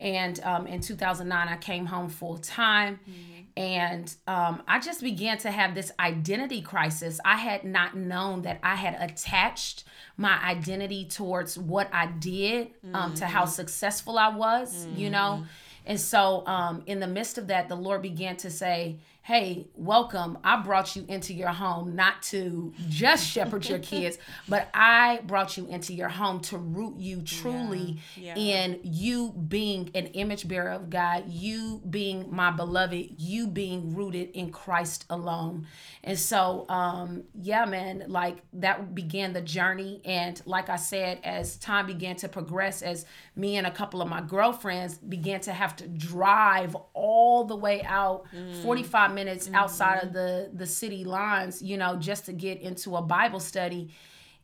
And 0.00 0.40
um, 0.42 0.66
in 0.66 0.80
2009, 0.80 1.48
I 1.48 1.56
came 1.58 1.86
home 1.86 2.08
full 2.08 2.38
time. 2.38 2.98
Mm-hmm. 3.08 3.40
And 3.56 4.14
um, 4.26 4.62
I 4.66 4.80
just 4.80 5.00
began 5.00 5.38
to 5.38 5.50
have 5.52 5.76
this 5.76 5.92
identity 6.00 6.60
crisis. 6.60 7.20
I 7.24 7.36
had 7.36 7.62
not 7.62 7.96
known 7.96 8.42
that 8.42 8.58
I 8.64 8.74
had 8.74 8.96
attached 8.98 9.84
my 10.16 10.42
identity 10.42 11.04
towards 11.04 11.56
what 11.56 11.88
I 11.92 12.06
did, 12.06 12.72
um, 12.82 12.92
mm-hmm. 12.92 13.14
to 13.14 13.26
how 13.26 13.42
mm-hmm. 13.42 13.50
successful 13.50 14.18
I 14.18 14.30
was, 14.30 14.86
mm-hmm. 14.86 14.98
you 14.98 15.10
know? 15.10 15.36
Mm-hmm. 15.36 15.44
And 15.84 16.00
so, 16.00 16.46
um, 16.46 16.82
in 16.86 17.00
the 17.00 17.06
midst 17.08 17.38
of 17.38 17.48
that, 17.48 17.68
the 17.68 17.74
Lord 17.76 18.02
began 18.02 18.36
to 18.38 18.50
say, 18.50 18.98
hey, 19.24 19.68
welcome. 19.76 20.36
I 20.42 20.60
brought 20.62 20.96
you 20.96 21.04
into 21.06 21.32
your 21.32 21.50
home 21.50 21.94
not 21.94 22.22
to 22.24 22.74
just 22.88 23.24
shepherd 23.24 23.68
your 23.68 23.78
kids, 23.78 24.18
but 24.48 24.68
I 24.74 25.20
brought 25.24 25.56
you 25.56 25.66
into 25.68 25.94
your 25.94 26.08
home 26.08 26.40
to 26.40 26.58
root 26.58 26.96
you 26.98 27.22
truly 27.22 28.00
yeah, 28.16 28.34
yeah. 28.34 28.64
in 28.64 28.80
you 28.82 29.30
being 29.30 29.90
an 29.94 30.08
image 30.08 30.48
bearer 30.48 30.70
of 30.70 30.90
God, 30.90 31.28
you 31.28 31.80
being 31.88 32.34
my 32.34 32.50
beloved, 32.50 33.14
you 33.16 33.46
being 33.46 33.94
rooted 33.94 34.30
in 34.30 34.50
Christ 34.50 35.04
alone. 35.08 35.68
And 36.02 36.18
so, 36.18 36.66
um, 36.68 37.22
yeah, 37.32 37.64
man, 37.64 38.06
like 38.08 38.38
that 38.54 38.92
began 38.92 39.34
the 39.34 39.40
journey. 39.40 40.00
And 40.04 40.42
like 40.46 40.68
I 40.68 40.74
said, 40.74 41.20
as 41.22 41.56
time 41.58 41.86
began 41.86 42.16
to 42.16 42.28
progress, 42.28 42.82
as 42.82 43.06
me 43.36 43.56
and 43.56 43.68
a 43.68 43.70
couple 43.70 44.02
of 44.02 44.08
my 44.08 44.20
girlfriends 44.20 44.98
began 44.98 45.40
to 45.42 45.52
have 45.52 45.76
to 45.76 45.86
drive 45.86 46.76
all 46.92 47.44
the 47.44 47.54
way 47.54 47.84
out 47.84 48.24
mm. 48.34 48.62
45 48.64 49.11
minutes 49.14 49.46
mm-hmm. 49.46 49.54
outside 49.54 50.02
of 50.02 50.12
the 50.12 50.50
the 50.52 50.66
city 50.66 51.04
lines, 51.04 51.62
you 51.62 51.76
know, 51.76 51.96
just 51.96 52.26
to 52.26 52.32
get 52.32 52.60
into 52.60 52.96
a 52.96 53.02
Bible 53.02 53.40
study. 53.40 53.90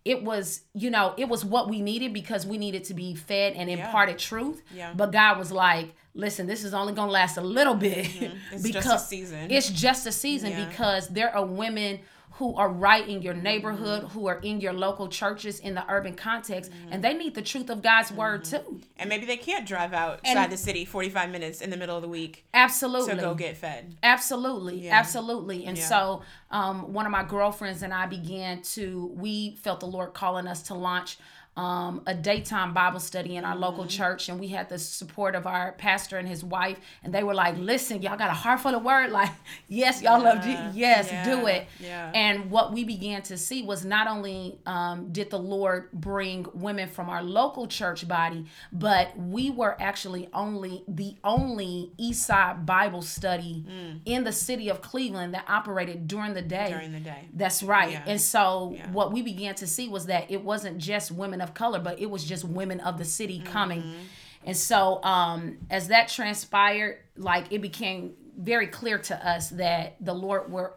It 0.04 0.22
was, 0.22 0.62
you 0.72 0.90
know, 0.90 1.12
it 1.18 1.28
was 1.28 1.44
what 1.44 1.68
we 1.68 1.82
needed 1.82 2.14
because 2.14 2.46
we 2.46 2.56
needed 2.56 2.84
to 2.84 2.94
be 2.94 3.14
fed 3.14 3.54
and 3.54 3.68
imparted 3.68 4.14
yeah. 4.14 4.28
truth. 4.28 4.62
Yeah. 4.75 4.92
But 4.96 5.12
God 5.12 5.38
was 5.38 5.52
like, 5.52 5.94
listen, 6.14 6.46
this 6.46 6.64
is 6.64 6.72
only 6.72 6.94
gonna 6.94 7.10
last 7.10 7.37
a 7.37 7.42
little 7.42 7.75
bit 7.75 8.06
mm-hmm. 8.06 8.54
it's 8.54 8.62
because 8.62 8.84
just 8.84 9.04
a 9.04 9.08
season. 9.08 9.50
It's 9.50 9.68
just 9.70 10.06
a 10.06 10.12
season 10.12 10.52
yeah. 10.52 10.68
because 10.68 11.08
there 11.08 11.34
are 11.34 11.44
women 11.44 12.00
who 12.38 12.54
are 12.54 12.68
right 12.68 13.09
in 13.09 13.21
your 13.21 13.35
neighborhood, 13.35 14.04
mm-hmm. 14.04 14.12
who 14.16 14.28
are 14.28 14.38
in 14.38 14.61
your 14.61 14.73
local 14.73 15.09
churches 15.09 15.59
in 15.59 15.75
the 15.75 15.85
urban 15.88 16.14
context, 16.14 16.71
mm-hmm. 16.71 16.92
and 16.92 17.02
they 17.02 17.12
need 17.12 17.35
the 17.35 17.42
truth 17.42 17.68
of 17.68 17.83
God's 17.83 18.09
mm-hmm. 18.09 18.18
word 18.18 18.45
too. 18.45 18.80
And 18.97 19.09
maybe 19.09 19.26
they 19.26 19.37
can't 19.37 19.66
drive 19.66 19.92
outside 19.92 20.37
and, 20.37 20.52
the 20.52 20.57
city 20.57 20.85
45 20.85 21.30
minutes 21.30 21.61
in 21.61 21.71
the 21.71 21.76
middle 21.76 21.97
of 21.97 22.02
the 22.02 22.09
week. 22.09 22.45
Absolutely. 22.54 23.16
To 23.16 23.21
go 23.21 23.35
get 23.35 23.57
fed. 23.57 23.97
Absolutely. 24.04 24.85
Yeah. 24.85 24.95
Absolutely. 24.95 25.66
And 25.66 25.76
yeah. 25.76 25.85
so 25.85 26.23
um, 26.52 26.92
one 26.92 27.07
of 27.07 27.12
my 27.12 27.25
girlfriends 27.25 27.83
and 27.83 27.92
I 27.92 28.07
began 28.07 28.62
to, 28.62 29.12
we 29.16 29.57
felt 29.57 29.80
the 29.80 29.87
Lord 29.87 30.14
calling 30.14 30.47
us 30.47 30.62
to 30.64 30.75
launch 30.75 31.18
um, 31.58 32.02
a 32.06 32.14
daytime 32.14 32.72
Bible 32.72 33.00
study 33.00 33.34
in 33.34 33.44
our 33.44 33.52
mm-hmm. 33.52 33.62
local 33.62 33.86
church, 33.86 34.28
and 34.28 34.38
we 34.38 34.46
had 34.46 34.68
the 34.68 34.78
support 34.78 35.34
of 35.34 35.44
our 35.44 35.72
pastor 35.72 36.16
and 36.16 36.28
his 36.28 36.44
wife, 36.44 36.78
and 37.02 37.12
they 37.12 37.24
were 37.24 37.34
like, 37.34 37.58
"Listen, 37.58 38.00
y'all 38.00 38.16
got 38.16 38.30
a 38.30 38.34
heart 38.34 38.60
full 38.60 38.76
of 38.76 38.84
word. 38.84 39.10
Like, 39.18 39.30
yes, 39.66 40.00
y'all 40.00 40.22
yeah. 40.22 40.28
love 40.28 40.44
Jesus. 40.44 40.76
Yes, 40.76 41.08
yeah. 41.10 41.24
do 41.24 41.46
it." 41.46 41.66
Yeah. 41.80 42.12
And 42.14 42.52
what 42.52 42.72
we 42.72 42.84
began 42.84 43.22
to 43.22 43.36
see 43.36 43.62
was 43.62 43.84
not 43.84 44.06
only 44.06 44.60
um, 44.66 45.10
did 45.10 45.30
the 45.30 45.38
Lord 45.38 45.90
bring 45.92 46.46
women 46.54 46.88
from 46.88 47.10
our 47.10 47.22
local 47.22 47.66
church 47.66 48.06
body, 48.06 48.46
but 48.70 49.18
we 49.18 49.50
were 49.50 49.76
actually 49.80 50.28
only 50.32 50.84
the 50.86 51.16
only 51.24 51.90
Eastside 51.98 52.66
Bible 52.66 53.02
study 53.02 53.64
mm. 53.66 54.00
in 54.04 54.22
the 54.22 54.30
city 54.30 54.68
of 54.68 54.80
Cleveland 54.80 55.34
that 55.34 55.46
operated 55.48 56.06
during 56.06 56.34
the 56.34 56.42
day. 56.42 56.68
During 56.70 56.92
the 56.92 57.00
day. 57.00 57.28
That's 57.34 57.64
right. 57.64 57.90
Yeah. 57.92 58.04
And 58.06 58.20
so 58.20 58.76
what 58.92 59.10
we 59.12 59.22
began 59.22 59.56
to 59.56 59.66
see 59.66 59.88
was 59.88 60.06
that 60.06 60.30
it 60.30 60.44
wasn't 60.44 60.78
just 60.78 61.10
women 61.10 61.40
of 61.40 61.48
of 61.49 61.55
color, 61.55 61.81
but 61.81 61.99
it 61.99 62.11
was 62.11 62.25
just 62.25 62.45
women 62.45 62.81
of 62.81 62.99
the 62.99 63.05
city 63.05 63.40
coming. 63.40 63.83
Mm-hmm. 63.83 64.02
And 64.45 64.57
so 64.57 65.02
um, 65.02 65.59
as 65.71 65.88
that 65.88 66.09
transpired, 66.09 66.99
like 67.17 67.47
it 67.50 67.61
became 67.61 68.14
very 68.38 68.69
clear 68.69 68.99
to 68.99 69.28
us 69.28 69.50
that 69.50 69.97
the 70.00 70.14
Lord 70.14 70.50
were 70.50 70.75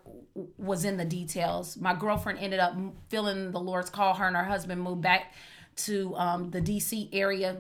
was 0.58 0.86
in 0.86 0.98
the 0.98 1.06
details. 1.06 1.78
My 1.78 1.94
girlfriend 1.94 2.40
ended 2.40 2.60
up 2.60 2.76
feeling 3.10 3.52
the 3.52 3.60
Lord's 3.60 3.90
call. 3.90 4.14
Her 4.14 4.28
and 4.28 4.36
her 4.36 4.46
husband 4.46 4.82
moved 4.82 5.02
back 5.02 5.34
to 5.78 6.16
um, 6.16 6.50
the 6.50 6.62
DC 6.62 7.10
area. 7.12 7.58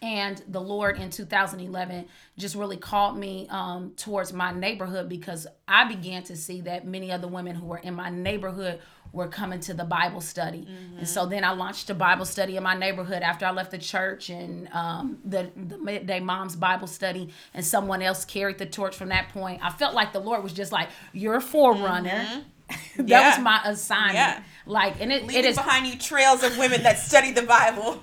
And 0.00 0.40
the 0.46 0.60
Lord 0.60 0.98
in 0.98 1.10
2011 1.10 2.06
just 2.36 2.54
really 2.54 2.76
called 2.76 3.16
me 3.16 3.48
um, 3.50 3.94
towards 3.96 4.32
my 4.32 4.52
neighborhood 4.52 5.08
because 5.08 5.46
I 5.66 5.88
began 5.88 6.22
to 6.24 6.36
see 6.36 6.60
that 6.62 6.86
many 6.86 7.10
of 7.10 7.20
the 7.20 7.26
women 7.26 7.56
who 7.56 7.66
were 7.66 7.78
in 7.78 7.94
my 7.94 8.08
neighborhood 8.08 8.80
were 9.12 9.28
coming 9.28 9.60
to 9.60 9.74
the 9.74 9.84
Bible 9.84 10.20
study. 10.20 10.66
Mm-hmm. 10.70 10.98
And 10.98 11.08
so 11.08 11.26
then 11.26 11.44
I 11.44 11.52
launched 11.52 11.90
a 11.90 11.94
Bible 11.94 12.24
study 12.24 12.56
in 12.56 12.62
my 12.62 12.74
neighborhood 12.74 13.22
after 13.22 13.46
I 13.46 13.50
left 13.50 13.70
the 13.70 13.78
church 13.78 14.30
and 14.30 14.68
um, 14.72 15.18
the, 15.24 15.50
the 15.56 15.78
midday 15.78 16.20
mom's 16.20 16.56
Bible 16.56 16.86
study, 16.86 17.30
and 17.54 17.64
someone 17.64 18.02
else 18.02 18.24
carried 18.24 18.58
the 18.58 18.66
torch 18.66 18.96
from 18.96 19.08
that 19.08 19.30
point. 19.30 19.64
I 19.64 19.70
felt 19.70 19.94
like 19.94 20.12
the 20.12 20.20
Lord 20.20 20.42
was 20.42 20.52
just 20.52 20.72
like, 20.72 20.88
You're 21.12 21.36
a 21.36 21.40
forerunner. 21.40 22.10
Mm-hmm. 22.10 22.40
that 23.06 23.08
yeah. 23.08 23.28
was 23.28 23.38
my 23.38 23.60
assignment. 23.64 24.14
Yeah. 24.14 24.42
Like, 24.66 25.00
and 25.00 25.10
it, 25.10 25.22
Leaving 25.22 25.44
it 25.44 25.44
is 25.46 25.56
behind 25.56 25.86
you 25.86 25.96
trails 25.96 26.42
of 26.42 26.58
women 26.58 26.82
that 26.82 26.98
study 26.98 27.32
the 27.32 27.42
Bible. 27.42 28.02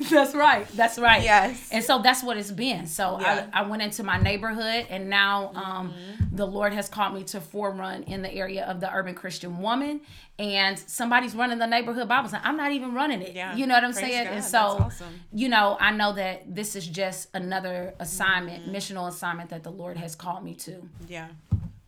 that's 0.10 0.34
right. 0.34 0.68
That's 0.74 0.98
right. 0.98 1.22
Yes. 1.22 1.68
And 1.72 1.82
so 1.82 2.02
that's 2.02 2.22
what 2.22 2.36
it's 2.36 2.50
been. 2.50 2.86
So 2.86 3.18
yeah. 3.20 3.46
I, 3.54 3.60
I 3.60 3.66
went 3.66 3.80
into 3.82 4.02
my 4.02 4.18
neighborhood, 4.18 4.86
and 4.90 5.08
now 5.08 5.52
um, 5.54 5.92
mm-hmm. 5.92 6.36
the 6.36 6.46
Lord 6.46 6.74
has 6.74 6.88
called 6.88 7.14
me 7.14 7.22
to 7.24 7.40
forerun 7.40 8.06
in 8.06 8.20
the 8.20 8.32
area 8.32 8.66
of 8.66 8.80
the 8.80 8.92
urban 8.92 9.14
Christian 9.14 9.60
woman. 9.60 10.02
And 10.38 10.78
somebody's 10.78 11.34
running 11.34 11.58
the 11.58 11.66
neighborhood 11.66 12.06
Bible. 12.06 12.30
I'm 12.42 12.56
not 12.56 12.72
even 12.72 12.92
running 12.92 13.22
it. 13.22 13.34
Yeah. 13.34 13.56
You 13.56 13.66
know 13.66 13.74
what 13.74 13.84
I'm 13.84 13.92
Praise 13.92 14.04
saying? 14.04 14.24
God. 14.24 14.34
And 14.34 14.44
so, 14.44 14.58
awesome. 14.58 15.20
you 15.32 15.48
know, 15.48 15.76
I 15.80 15.92
know 15.92 16.12
that 16.12 16.54
this 16.54 16.76
is 16.76 16.86
just 16.86 17.28
another 17.34 17.94
assignment, 17.98 18.64
mm-hmm. 18.64 18.74
missional 18.74 19.08
assignment 19.08 19.50
that 19.50 19.62
the 19.62 19.72
Lord 19.72 19.96
has 19.96 20.14
called 20.14 20.44
me 20.44 20.54
to. 20.56 20.82
Yeah. 21.08 21.28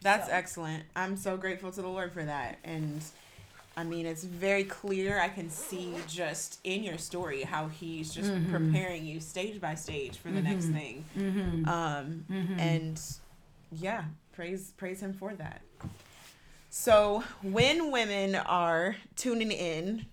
That's 0.03 0.29
so. 0.29 0.33
excellent. 0.33 0.85
I'm 0.97 1.17
so 1.17 1.37
grateful 1.37 1.71
to 1.73 1.83
the 1.83 1.89
Lord 1.89 2.13
for 2.13 2.25
that. 2.25 2.59
And 2.65 3.03
I 3.77 3.85
mean, 3.85 4.07
it's 4.07 4.25
very 4.25 4.65
clear. 4.65 5.21
I 5.21 5.29
can 5.29 5.51
see 5.51 5.95
just 6.07 6.59
in 6.65 6.83
your 6.83 6.99
story 6.99 7.43
how 7.43 7.69
He's 7.69 8.13
just 8.13 8.31
mm-hmm. 8.31 8.51
preparing 8.51 9.07
you 9.07 9.21
stage 9.21 9.61
by 9.61 9.75
stage 9.75 10.17
for 10.19 10.29
the 10.29 10.41
mm-hmm. 10.41 10.51
next 10.51 10.67
thing. 10.67 11.05
Mm-hmm. 11.17 11.69
Um, 11.69 12.25
mm-hmm. 12.31 12.59
and 12.59 13.01
yeah, 13.73 14.05
praise 14.33 14.73
praise 14.77 15.01
Him 15.01 15.13
for 15.13 15.35
that. 15.35 15.63
So 16.71 17.25
when 17.43 17.91
women 17.91 18.37
are 18.37 18.97
tuning 19.17 19.51
in, 19.51 20.07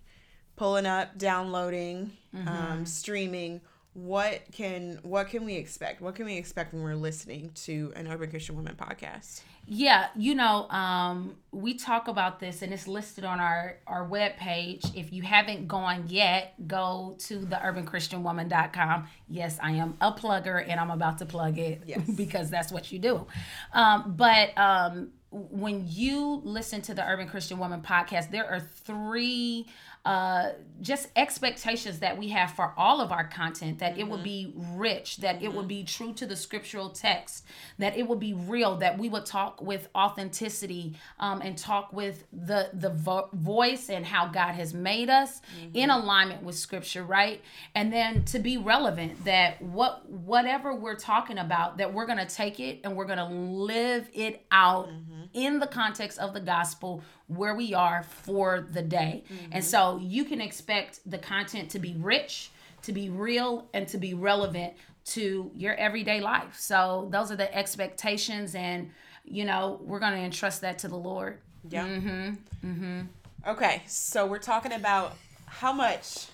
pulling 0.56 0.86
up, 0.86 1.18
downloading, 1.18 2.12
um, 2.34 2.46
mm-hmm. 2.46 2.84
streaming, 2.86 3.62
what 3.98 4.42
can 4.52 5.00
what 5.02 5.28
can 5.28 5.44
we 5.44 5.56
expect? 5.56 6.02
What 6.02 6.14
can 6.14 6.26
we 6.26 6.38
expect 6.38 6.72
when 6.72 6.84
we're 6.84 6.94
listening 6.94 7.50
to 7.66 7.92
an 7.96 8.08
Urban 8.08 8.30
Christian 8.30 8.56
Woman 8.56 8.76
podcast? 8.76 9.42
Yeah, 9.66 10.08
you 10.16 10.36
know, 10.36 10.70
um, 10.70 11.36
we 11.52 11.74
talk 11.74 12.08
about 12.08 12.40
this 12.40 12.62
and 12.62 12.72
it's 12.72 12.88
listed 12.88 13.26
on 13.26 13.40
our, 13.40 13.78
our 13.86 14.06
web 14.06 14.38
page. 14.38 14.86
If 14.96 15.12
you 15.12 15.24
haven't 15.24 15.68
gone 15.68 16.06
yet, 16.08 16.54
go 16.68 17.16
to 17.22 17.40
the 17.40 17.58
urbanchristianwoman.com. 17.58 19.08
Yes, 19.28 19.58
I 19.62 19.72
am 19.72 19.98
a 20.00 20.14
plugger 20.14 20.64
and 20.66 20.80
I'm 20.80 20.92
about 20.92 21.18
to 21.18 21.26
plug 21.26 21.58
it 21.58 21.82
yes. 21.88 22.08
because 22.08 22.50
that's 22.50 22.72
what 22.72 22.94
you 22.94 23.00
do. 23.00 23.26
Um, 23.74 24.14
but 24.16 24.58
um, 24.58 25.10
when 25.32 25.84
you 25.86 26.42
listen 26.46 26.82
to 26.84 26.94
the 26.94 27.06
Urban 27.06 27.28
Christian 27.28 27.58
Woman 27.58 27.82
podcast, 27.82 28.32
there 28.32 28.50
are 28.50 28.62
three 28.62 29.68
uh, 30.08 30.52
just 30.82 31.08
expectations 31.16 32.00
that 32.00 32.18
we 32.18 32.30
have 32.30 32.52
for 32.52 32.74
all 32.78 33.02
of 33.02 33.12
our 33.12 33.24
content 33.26 33.80
that 33.80 33.98
it 33.98 34.08
would 34.08 34.24
be 34.24 34.54
rich 34.56 35.18
that 35.18 35.42
it 35.42 35.52
would 35.52 35.68
be 35.68 35.84
true 35.84 36.14
to 36.14 36.28
the 36.28 36.36
scriptural 36.36 36.90
text 36.90 37.44
that 37.80 37.98
it 37.98 38.08
would 38.08 38.20
be 38.20 38.34
real 38.34 38.78
that 38.78 38.98
we 38.98 39.10
would 39.10 39.26
talk 39.26 39.60
with 39.60 39.90
authenticity 39.96 40.94
um, 41.20 41.42
and 41.42 41.58
talk 41.58 41.92
with 41.92 42.26
the 42.32 42.70
the 42.74 42.92
vo- 42.92 43.28
voice 43.34 43.90
and 43.90 44.06
how 44.06 44.28
god 44.28 44.54
has 44.54 44.72
made 44.72 45.10
us 45.10 45.42
in 45.74 45.90
alignment 45.90 46.44
with 46.44 46.56
scripture 46.56 47.04
right? 47.04 47.42
And 47.74 47.92
then 47.92 48.24
to 48.26 48.40
be 48.40 48.58
relevant 48.58 49.26
that 49.26 49.62
what 49.62 50.08
whatever 50.10 50.74
we're 50.74 50.96
talking 50.96 51.38
about 51.38 51.78
that 51.78 51.94
we're 51.94 52.06
going 52.06 52.20
to 52.20 52.36
take 52.36 52.60
it 52.60 52.82
and 52.84 52.96
we're 52.96 53.06
going 53.06 53.18
to 53.18 53.26
live 53.26 54.10
it 54.14 54.46
out 54.52 54.90
in 55.34 55.60
the 55.60 55.68
context 55.68 56.20
of 56.20 56.34
the 56.34 56.40
gospel 56.40 57.04
where 57.28 57.56
we 57.56 57.74
are 57.74 58.04
for 58.04 58.66
the 58.72 58.82
day. 58.82 59.24
And 59.52 59.64
so 59.64 60.00
you 60.02 60.24
can 60.26 60.42
expect 60.42 61.00
the 61.06 61.18
content 61.18 61.70
to 61.72 61.80
be 61.80 61.96
rich, 61.98 62.52
to 62.84 62.92
be 62.94 63.10
real, 63.10 63.68
and 63.74 63.88
to 63.90 63.98
be 63.98 64.14
relevant 64.14 64.74
to 65.08 65.52
your 65.56 65.74
everyday 65.76 66.20
life. 66.22 66.56
So 66.58 67.08
those 67.12 67.32
are 67.32 67.36
the 67.36 67.54
expectations, 67.56 68.56
and 68.56 68.92
you 69.24 69.46
know, 69.46 69.80
we're 69.84 70.00
going 70.00 70.14
to 70.14 70.20
entrust 70.20 70.62
that 70.62 70.80
to 70.80 70.88
the 70.88 70.98
Lord. 70.98 71.40
Yeah. 71.70 71.86
Mm-hmm. 71.86 73.02
Okay, 73.48 73.82
so 73.88 74.26
we're 74.26 74.40
talking 74.40 74.74
about 74.74 75.16
how 75.46 75.72
much 75.72 76.28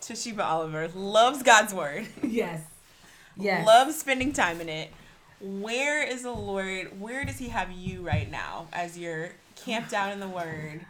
Toshiba 0.00 0.44
Oliver 0.44 0.88
loves 0.88 1.42
God's 1.42 1.74
word, 1.74 2.06
Yes. 2.22 2.62
Yes. 3.36 3.66
loves 3.66 3.96
spending 3.98 4.32
time 4.32 4.60
in 4.60 4.68
it. 4.68 4.90
Where 5.40 6.02
is 6.02 6.22
the 6.22 6.32
Lord? 6.32 7.00
Where 7.00 7.24
does 7.24 7.38
He 7.38 7.48
have 7.48 7.70
you 7.70 8.02
right 8.02 8.30
now 8.30 8.66
as 8.72 8.98
you're 8.98 9.30
camped 9.64 9.92
out 9.94 10.12
in 10.12 10.20
the 10.20 10.28
Word? 10.28 10.80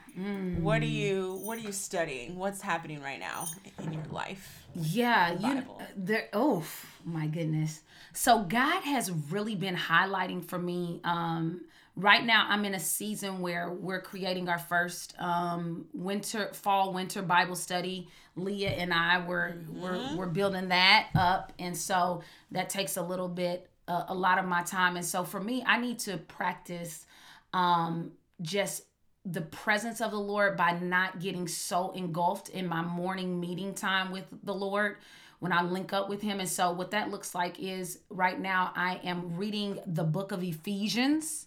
What 0.60 0.82
are 0.82 0.86
you 0.86 1.38
What 1.42 1.58
are 1.58 1.60
you 1.62 1.72
studying? 1.72 2.36
What's 2.36 2.60
happening 2.60 3.00
right 3.00 3.20
now 3.20 3.46
in 3.82 3.92
your 3.92 4.02
life? 4.10 4.64
Yeah, 4.74 5.32
you 5.32 5.60
Bible. 5.60 5.82
there. 5.96 6.28
Oh 6.32 6.64
my 7.04 7.26
goodness! 7.26 7.82
So 8.12 8.42
God 8.42 8.82
has 8.82 9.10
really 9.30 9.54
been 9.54 9.76
highlighting 9.76 10.44
for 10.44 10.58
me. 10.58 11.00
Um, 11.04 11.62
right 11.94 12.24
now, 12.24 12.46
I'm 12.48 12.64
in 12.64 12.74
a 12.74 12.80
season 12.80 13.40
where 13.40 13.70
we're 13.70 14.00
creating 14.00 14.48
our 14.48 14.58
first 14.58 15.14
um, 15.20 15.86
winter, 15.92 16.50
fall, 16.52 16.92
winter 16.92 17.22
Bible 17.22 17.56
study. 17.56 18.08
Leah 18.34 18.70
and 18.70 18.92
I 18.92 19.24
were 19.24 19.54
we're 19.68 20.16
we're 20.16 20.26
building 20.26 20.68
that 20.68 21.08
up, 21.14 21.52
and 21.58 21.76
so 21.76 22.22
that 22.50 22.70
takes 22.70 22.96
a 22.96 23.02
little 23.02 23.28
bit, 23.28 23.68
uh, 23.86 24.04
a 24.08 24.14
lot 24.14 24.38
of 24.38 24.46
my 24.46 24.62
time. 24.62 24.96
And 24.96 25.04
so 25.04 25.24
for 25.24 25.40
me, 25.40 25.62
I 25.66 25.78
need 25.78 25.98
to 26.00 26.18
practice 26.18 27.06
um, 27.52 28.12
just 28.40 28.82
the 29.24 29.40
presence 29.40 30.00
of 30.00 30.10
the 30.10 30.20
Lord 30.20 30.56
by 30.56 30.72
not 30.78 31.20
getting 31.20 31.48
so 31.48 31.90
engulfed 31.90 32.48
in 32.50 32.66
my 32.66 32.82
morning 32.82 33.40
meeting 33.40 33.74
time 33.74 34.10
with 34.10 34.24
the 34.42 34.54
Lord 34.54 34.96
when 35.40 35.52
I 35.52 35.62
link 35.62 35.92
up 35.92 36.08
with 36.08 36.22
Him. 36.22 36.40
And 36.40 36.48
so, 36.48 36.70
what 36.70 36.92
that 36.92 37.10
looks 37.10 37.34
like 37.34 37.58
is 37.58 38.00
right 38.08 38.38
now 38.38 38.72
I 38.74 39.00
am 39.04 39.36
reading 39.36 39.80
the 39.86 40.04
book 40.04 40.32
of 40.32 40.42
Ephesians. 40.42 41.46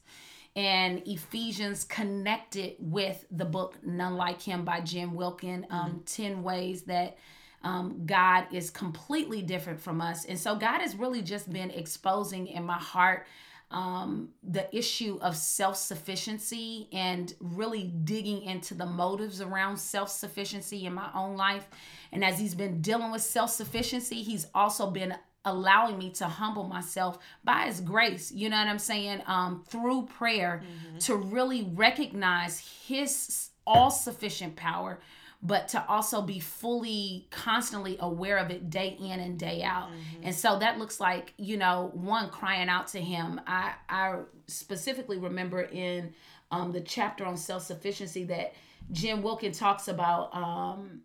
And 0.53 1.01
Ephesians 1.07 1.86
connected 1.86 2.75
with 2.77 3.25
the 3.31 3.45
book 3.45 3.77
None 3.83 4.15
Like 4.15 4.41
Him 4.41 4.65
by 4.65 4.81
Jen 4.81 5.13
Wilkin, 5.13 5.65
um, 5.69 6.03
10 6.05 6.43
ways 6.43 6.83
that 6.83 7.17
um, 7.63 8.05
God 8.05 8.48
is 8.51 8.69
completely 8.69 9.41
different 9.41 9.79
from 9.79 10.01
us. 10.01 10.25
And 10.25 10.38
so 10.38 10.55
God 10.55 10.81
has 10.81 10.95
really 10.95 11.21
just 11.21 11.51
been 11.51 11.71
exposing 11.71 12.48
in 12.48 12.65
my 12.65 12.77
heart 12.77 13.27
um, 13.71 14.29
the 14.43 14.73
issue 14.75 15.17
of 15.21 15.35
self 15.35 15.77
sufficiency 15.77 16.87
and 16.91 17.33
really 17.39 17.83
digging 18.03 18.43
into 18.43 18.73
the 18.73 18.85
motives 18.85 19.41
around 19.41 19.77
self 19.77 20.09
sufficiency 20.09 20.85
in 20.85 20.93
my 20.93 21.09
own 21.15 21.35
life. 21.37 21.67
And 22.11 22.23
as 22.23 22.39
he's 22.39 22.55
been 22.55 22.81
dealing 22.81 23.11
with 23.11 23.21
self 23.21 23.49
sufficiency, 23.49 24.21
he's 24.23 24.47
also 24.53 24.91
been 24.91 25.15
allowing 25.45 25.97
me 25.97 26.11
to 26.11 26.25
humble 26.25 26.65
myself 26.65 27.17
by 27.43 27.63
his 27.63 27.81
grace 27.81 28.31
you 28.31 28.47
know 28.47 28.55
what 28.57 28.67
i'm 28.67 28.77
saying 28.77 29.19
um 29.25 29.63
through 29.67 30.03
prayer 30.05 30.61
to 30.99 31.15
really 31.15 31.67
recognize 31.73 32.59
his 32.85 33.49
all 33.65 33.89
sufficient 33.89 34.55
power 34.55 34.99
but 35.43 35.67
to 35.69 35.84
also 35.88 36.21
be 36.21 36.39
fully 36.39 37.27
constantly 37.32 37.97
aware 37.99 38.38
of 38.38 38.51
it 38.51 38.69
day 38.69 38.95
in 38.99 39.19
and 39.19 39.39
day 39.39 39.63
out. 39.63 39.89
And 40.23 40.36
so 40.36 40.60
that 40.60 40.77
looks 40.77 40.99
like 40.99 41.34
you 41.38 41.58
know 41.58 41.91
one 41.93 42.30
crying 42.30 42.69
out 42.69 42.88
to 42.89 43.01
him. 43.01 43.41
I 43.47 43.73
i 43.89 44.19
specifically 44.47 45.17
remember 45.17 45.62
in 45.62 46.13
um 46.51 46.71
the 46.71 46.82
chapter 46.82 47.25
on 47.25 47.38
self-sufficiency 47.38 48.25
that 48.25 48.54
jen 48.91 49.21
wilkin 49.21 49.51
talks 49.54 49.88
about 49.88 50.36
um 50.36 51.01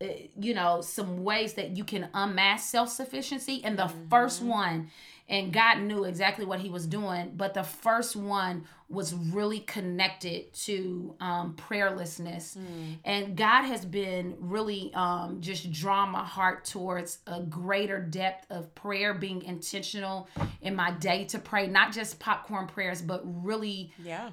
you 0.00 0.54
know 0.54 0.80
some 0.80 1.24
ways 1.24 1.54
that 1.54 1.76
you 1.76 1.84
can 1.84 2.08
unmask 2.14 2.70
self-sufficiency 2.70 3.62
and 3.64 3.78
the 3.78 3.90
first 4.10 4.42
one. 4.42 4.90
And 5.30 5.52
god 5.52 5.80
knew 5.82 6.04
exactly 6.04 6.46
what 6.46 6.60
he 6.60 6.70
was 6.70 6.86
doing 6.86 7.32
but 7.36 7.52
the 7.52 7.62
first 7.64 8.16
one 8.16 8.64
was 8.88 9.12
really 9.12 9.60
connected 9.60 10.50
to 10.54 11.14
um, 11.20 11.54
prayerlessness. 11.54 12.56
And 13.04 13.36
god 13.36 13.64
has 13.64 13.84
been 13.84 14.36
really 14.38 14.90
um, 14.94 15.40
just 15.40 15.70
drawing 15.70 16.12
my 16.12 16.24
heart 16.24 16.64
towards 16.64 17.18
a 17.26 17.42
greater 17.42 18.00
depth 18.00 18.46
of 18.50 18.74
prayer 18.74 19.12
being 19.14 19.42
intentional 19.42 20.28
in 20.62 20.74
my 20.74 20.92
day 20.92 21.24
to 21.26 21.38
pray 21.38 21.66
not 21.66 21.92
just 21.92 22.18
popcorn 22.20 22.66
prayers 22.66 23.02
but 23.02 23.20
really 23.44 23.92
Yeah. 24.02 24.30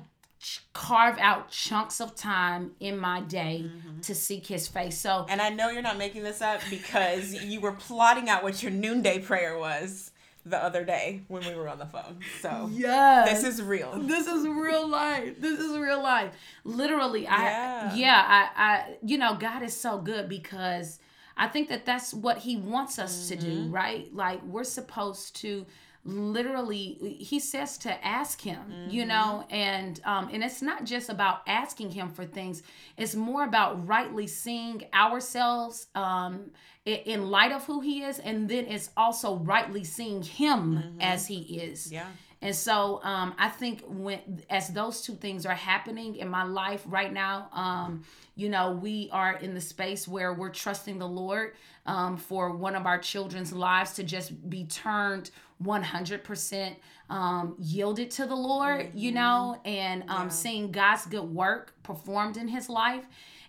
Carve 0.74 1.18
out 1.20 1.50
chunks 1.50 2.00
of 2.00 2.16
time 2.16 2.72
in 2.80 2.98
my 2.98 3.22
day 3.22 3.66
mm-hmm. 3.66 4.00
to 4.02 4.16
seek 4.16 4.48
his 4.48 4.68
face. 4.68 4.98
So 4.98 5.26
And 5.30 5.42
I 5.42 5.50
know 5.50 5.70
you're 5.70 5.82
not 5.82 5.98
making 5.98 6.24
this 6.24 6.42
up 6.42 6.62
because 6.70 7.34
you 7.44 7.60
were 7.62 7.72
plotting 7.72 8.30
out 8.30 8.44
what 8.44 8.62
your 8.62 8.72
noonday 8.72 9.20
prayer 9.20 9.58
was 9.58 10.12
the 10.46 10.64
other 10.64 10.86
day 10.86 11.24
when 11.28 11.46
we 11.46 11.56
were 11.56 11.68
on 11.68 11.80
the 11.80 11.86
phone. 11.86 12.20
So 12.40 12.70
yeah, 12.72 13.26
this 13.28 13.44
is 13.44 13.62
real. 13.62 13.98
this 14.00 14.28
is 14.28 14.48
real 14.48 14.88
life. 14.88 15.42
This 15.42 15.60
is 15.60 15.78
real 15.78 16.02
life. 16.02 16.34
Literally 16.64 17.28
i 17.28 17.44
Yeah. 17.44 17.96
yeah 17.96 18.26
i 18.28 18.64
i 18.64 18.98
you 19.04 19.18
know 19.18 19.36
god 19.36 19.64
is 19.64 19.76
so 19.76 19.98
good 19.98 20.30
because 20.30 21.00
i 21.36 21.48
think 21.48 21.70
that 21.70 21.86
that's 21.86 22.14
what 22.14 22.40
he 22.40 22.58
wants 22.58 23.00
us 23.00 23.28
to 23.30 23.36
do 23.36 23.48
mm-hmm. 23.48 23.72
right? 23.72 24.14
Like 24.14 24.44
we're 24.44 24.64
supposed 24.64 25.36
to 25.38 25.66
literally 26.06 27.18
he 27.20 27.40
says 27.40 27.78
to 27.80 28.06
ask 28.06 28.40
him 28.40 28.62
you 28.90 29.06
know 29.06 29.44
and 29.50 30.00
um 30.06 30.30
and 30.32 30.44
it's 30.44 30.62
not 30.62 30.84
just 30.86 31.10
about 31.10 31.42
asking 31.48 31.90
him 31.90 32.10
for 32.10 32.26
things. 32.26 32.62
It's 32.96 33.16
more 33.16 33.44
about 33.44 33.88
rightly 33.88 34.28
seeing 34.28 34.84
ourselves 34.94 35.88
um 35.96 36.52
in 36.86 37.32
light 37.32 37.52
of 37.52 37.66
who 37.66 37.82
he 37.82 38.04
is 38.04 38.20
and 38.20 38.48
then 38.48 38.66
it's 38.68 38.92
also 38.96 39.38
rightly 39.38 39.84
seeing 39.84 40.22
him 40.22 40.98
as 41.02 41.26
he 41.26 41.40
is. 41.60 41.92
Yeah. 41.92 42.06
And 42.46 42.56
so 42.56 43.02
um, 43.04 43.34
I 43.40 43.50
think 43.50 43.82
when 43.88 44.20
as 44.52 44.68
those 44.70 45.02
two 45.02 45.16
things 45.16 45.48
are 45.48 45.56
happening 45.56 46.16
in 46.16 46.30
my 46.30 46.44
life 46.44 46.84
right 46.86 47.12
now, 47.12 47.50
um, 47.52 48.04
you 48.36 48.50
know, 48.50 48.70
we 48.70 49.10
are 49.12 49.34
in 49.38 49.56
the 49.56 49.62
space 49.62 50.08
where 50.08 50.32
we're 50.32 50.52
trusting 50.52 51.00
the 51.00 51.08
Lord 51.08 51.54
um, 51.88 52.18
for 52.18 52.56
one 52.56 52.76
of 52.76 52.86
our 52.86 53.00
children's 53.00 53.52
lives 53.52 53.94
to 53.94 54.04
just 54.04 54.48
be 54.48 54.66
turned 54.66 55.32
100% 55.64 56.76
um, 57.10 57.56
yielded 57.58 58.12
to 58.12 58.28
the 58.28 58.36
Lord, 58.36 58.92
you 58.94 59.12
know, 59.12 59.60
and 59.66 60.04
um, 60.08 60.30
seeing 60.30 60.72
God's 60.72 61.08
good 61.08 61.24
work 61.24 61.74
performed 61.82 62.38
in 62.38 62.48
his 62.48 62.70
life. 62.70 63.06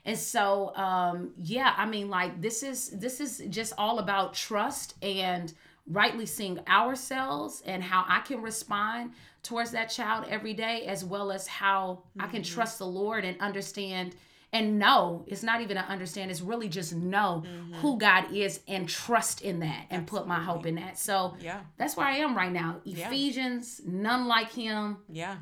And 0.06 0.16
so, 0.16 0.74
um, 0.74 1.32
yeah, 1.36 1.74
I 1.76 1.84
mean, 1.84 2.08
like 2.08 2.40
this 2.40 2.62
is 2.62 2.88
this 2.90 3.20
is 3.20 3.42
just 3.50 3.74
all 3.76 3.98
about 3.98 4.32
trust 4.32 4.94
and 5.02 5.52
rightly 5.88 6.26
seeing 6.26 6.60
ourselves 6.68 7.62
and 7.64 7.82
how 7.82 8.04
I 8.08 8.20
can 8.20 8.42
respond 8.42 9.12
towards 9.42 9.70
that 9.70 9.86
child 9.86 10.26
every 10.28 10.54
day, 10.54 10.86
as 10.86 11.04
well 11.04 11.30
as 11.30 11.46
how 11.46 12.02
I 12.18 12.26
can 12.26 12.42
mm-hmm. 12.42 12.54
trust 12.54 12.78
the 12.78 12.86
Lord 12.86 13.24
and 13.24 13.40
understand 13.40 14.16
and 14.52 14.78
know. 14.78 15.24
It's 15.26 15.42
not 15.42 15.60
even 15.60 15.76
to 15.76 15.82
understand, 15.82 16.30
it's 16.30 16.40
really 16.40 16.68
just 16.68 16.94
know 16.94 17.44
mm-hmm. 17.46 17.74
who 17.74 17.98
God 17.98 18.32
is 18.34 18.60
and 18.66 18.88
trust 18.88 19.42
in 19.42 19.60
that 19.60 19.86
and 19.90 20.06
put 20.06 20.26
my 20.26 20.40
hope 20.40 20.66
in 20.66 20.76
that. 20.76 20.98
So 20.98 21.36
Yeah. 21.40 21.60
that's 21.76 21.96
where 21.96 22.06
I 22.06 22.16
am 22.16 22.36
right 22.36 22.52
now. 22.52 22.80
Ephesians, 22.84 23.80
none 23.86 24.26
like 24.26 24.52
him, 24.52 24.98
Yeah. 25.08 25.36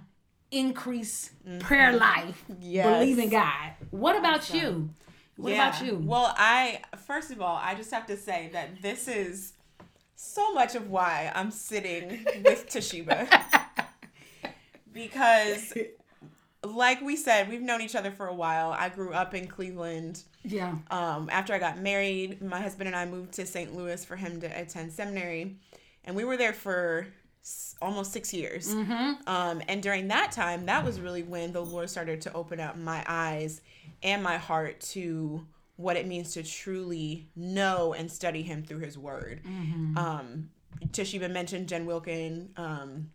increase 0.51 1.31
mm-hmm. 1.47 1.61
prayer 1.61 1.93
life, 1.93 2.45
Yes. 2.61 2.87
believe 2.87 3.19
in 3.19 3.31
God. 3.31 3.73
What 3.91 4.17
about 4.17 4.53
you? 4.53 4.91
What 5.37 5.53
about 5.53 5.85
you? 5.85 5.97
Well, 5.97 6.33
I 6.37 6.81
first 7.07 7.31
of 7.31 7.41
all, 7.41 7.57
I 7.61 7.75
just 7.75 7.91
have 7.91 8.07
to 8.07 8.17
say 8.17 8.51
that 8.53 8.81
this 8.83 9.09
is 9.09 9.54
so 10.17 10.53
much 10.53 10.75
of 10.75 10.91
why 10.91 11.31
I'm 11.35 11.51
sitting 11.51 12.25
with 12.45 12.67
Toshiba. 12.71 13.29
because 14.93 15.73
like 16.65 17.01
we 17.03 17.17
said, 17.17 17.49
we've 17.51 17.61
known 17.61 17.83
each 17.83 17.95
other 17.95 18.11
for 18.11 18.27
a 18.27 18.35
while. 18.35 18.73
I 18.73 18.89
grew 18.89 19.13
up 19.13 19.35
in 19.35 19.47
Cleveland. 19.47 20.23
yeah. 20.45 20.75
Um, 20.91 21.29
after 21.31 21.53
I 21.53 21.59
got 21.59 21.79
married, 21.79 22.41
my 22.43 22.61
husband 22.61 22.87
and 22.89 22.97
I 22.97 23.05
moved 23.05 23.33
to 23.35 23.45
St. 23.47 23.75
Louis 23.77 24.03
for 24.05 24.17
him 24.17 24.41
to 24.41 24.47
attend 24.47 24.93
seminary, 24.93 25.57
and 26.05 26.17
we 26.17 26.25
were 26.25 26.37
there 26.39 26.55
for 26.55 27.07
s- 27.43 27.75
almost 27.83 28.13
six 28.13 28.33
years. 28.33 28.73
Um, 28.73 29.61
and 29.69 29.83
during 29.83 30.09
that 30.09 30.33
time, 30.33 30.65
that 30.67 30.85
was 30.85 31.01
really 31.01 31.23
when 31.23 31.53
the 31.53 31.61
Lord 31.63 31.91
started 31.91 32.23
to 32.23 32.33
open 32.33 32.61
up 32.61 32.79
my 32.79 33.05
eyes 33.07 33.61
and 34.03 34.23
my 34.23 34.39
heart 34.39 34.81
to 34.81 35.47
what 35.77 35.97
it 35.97 36.07
means 36.07 36.33
to 36.35 36.43
truly 36.43 37.29
know 37.35 37.95
and 37.95 38.11
study 38.11 38.43
him 38.43 38.63
through 38.63 38.79
his 38.81 38.97
word. 38.97 39.41
Um, 39.99 40.51
Toshiba 40.89 41.31
mentioned 41.31 41.69
Jen 41.69 41.87
Wilkin. 41.87 42.51
Um, 42.57 43.11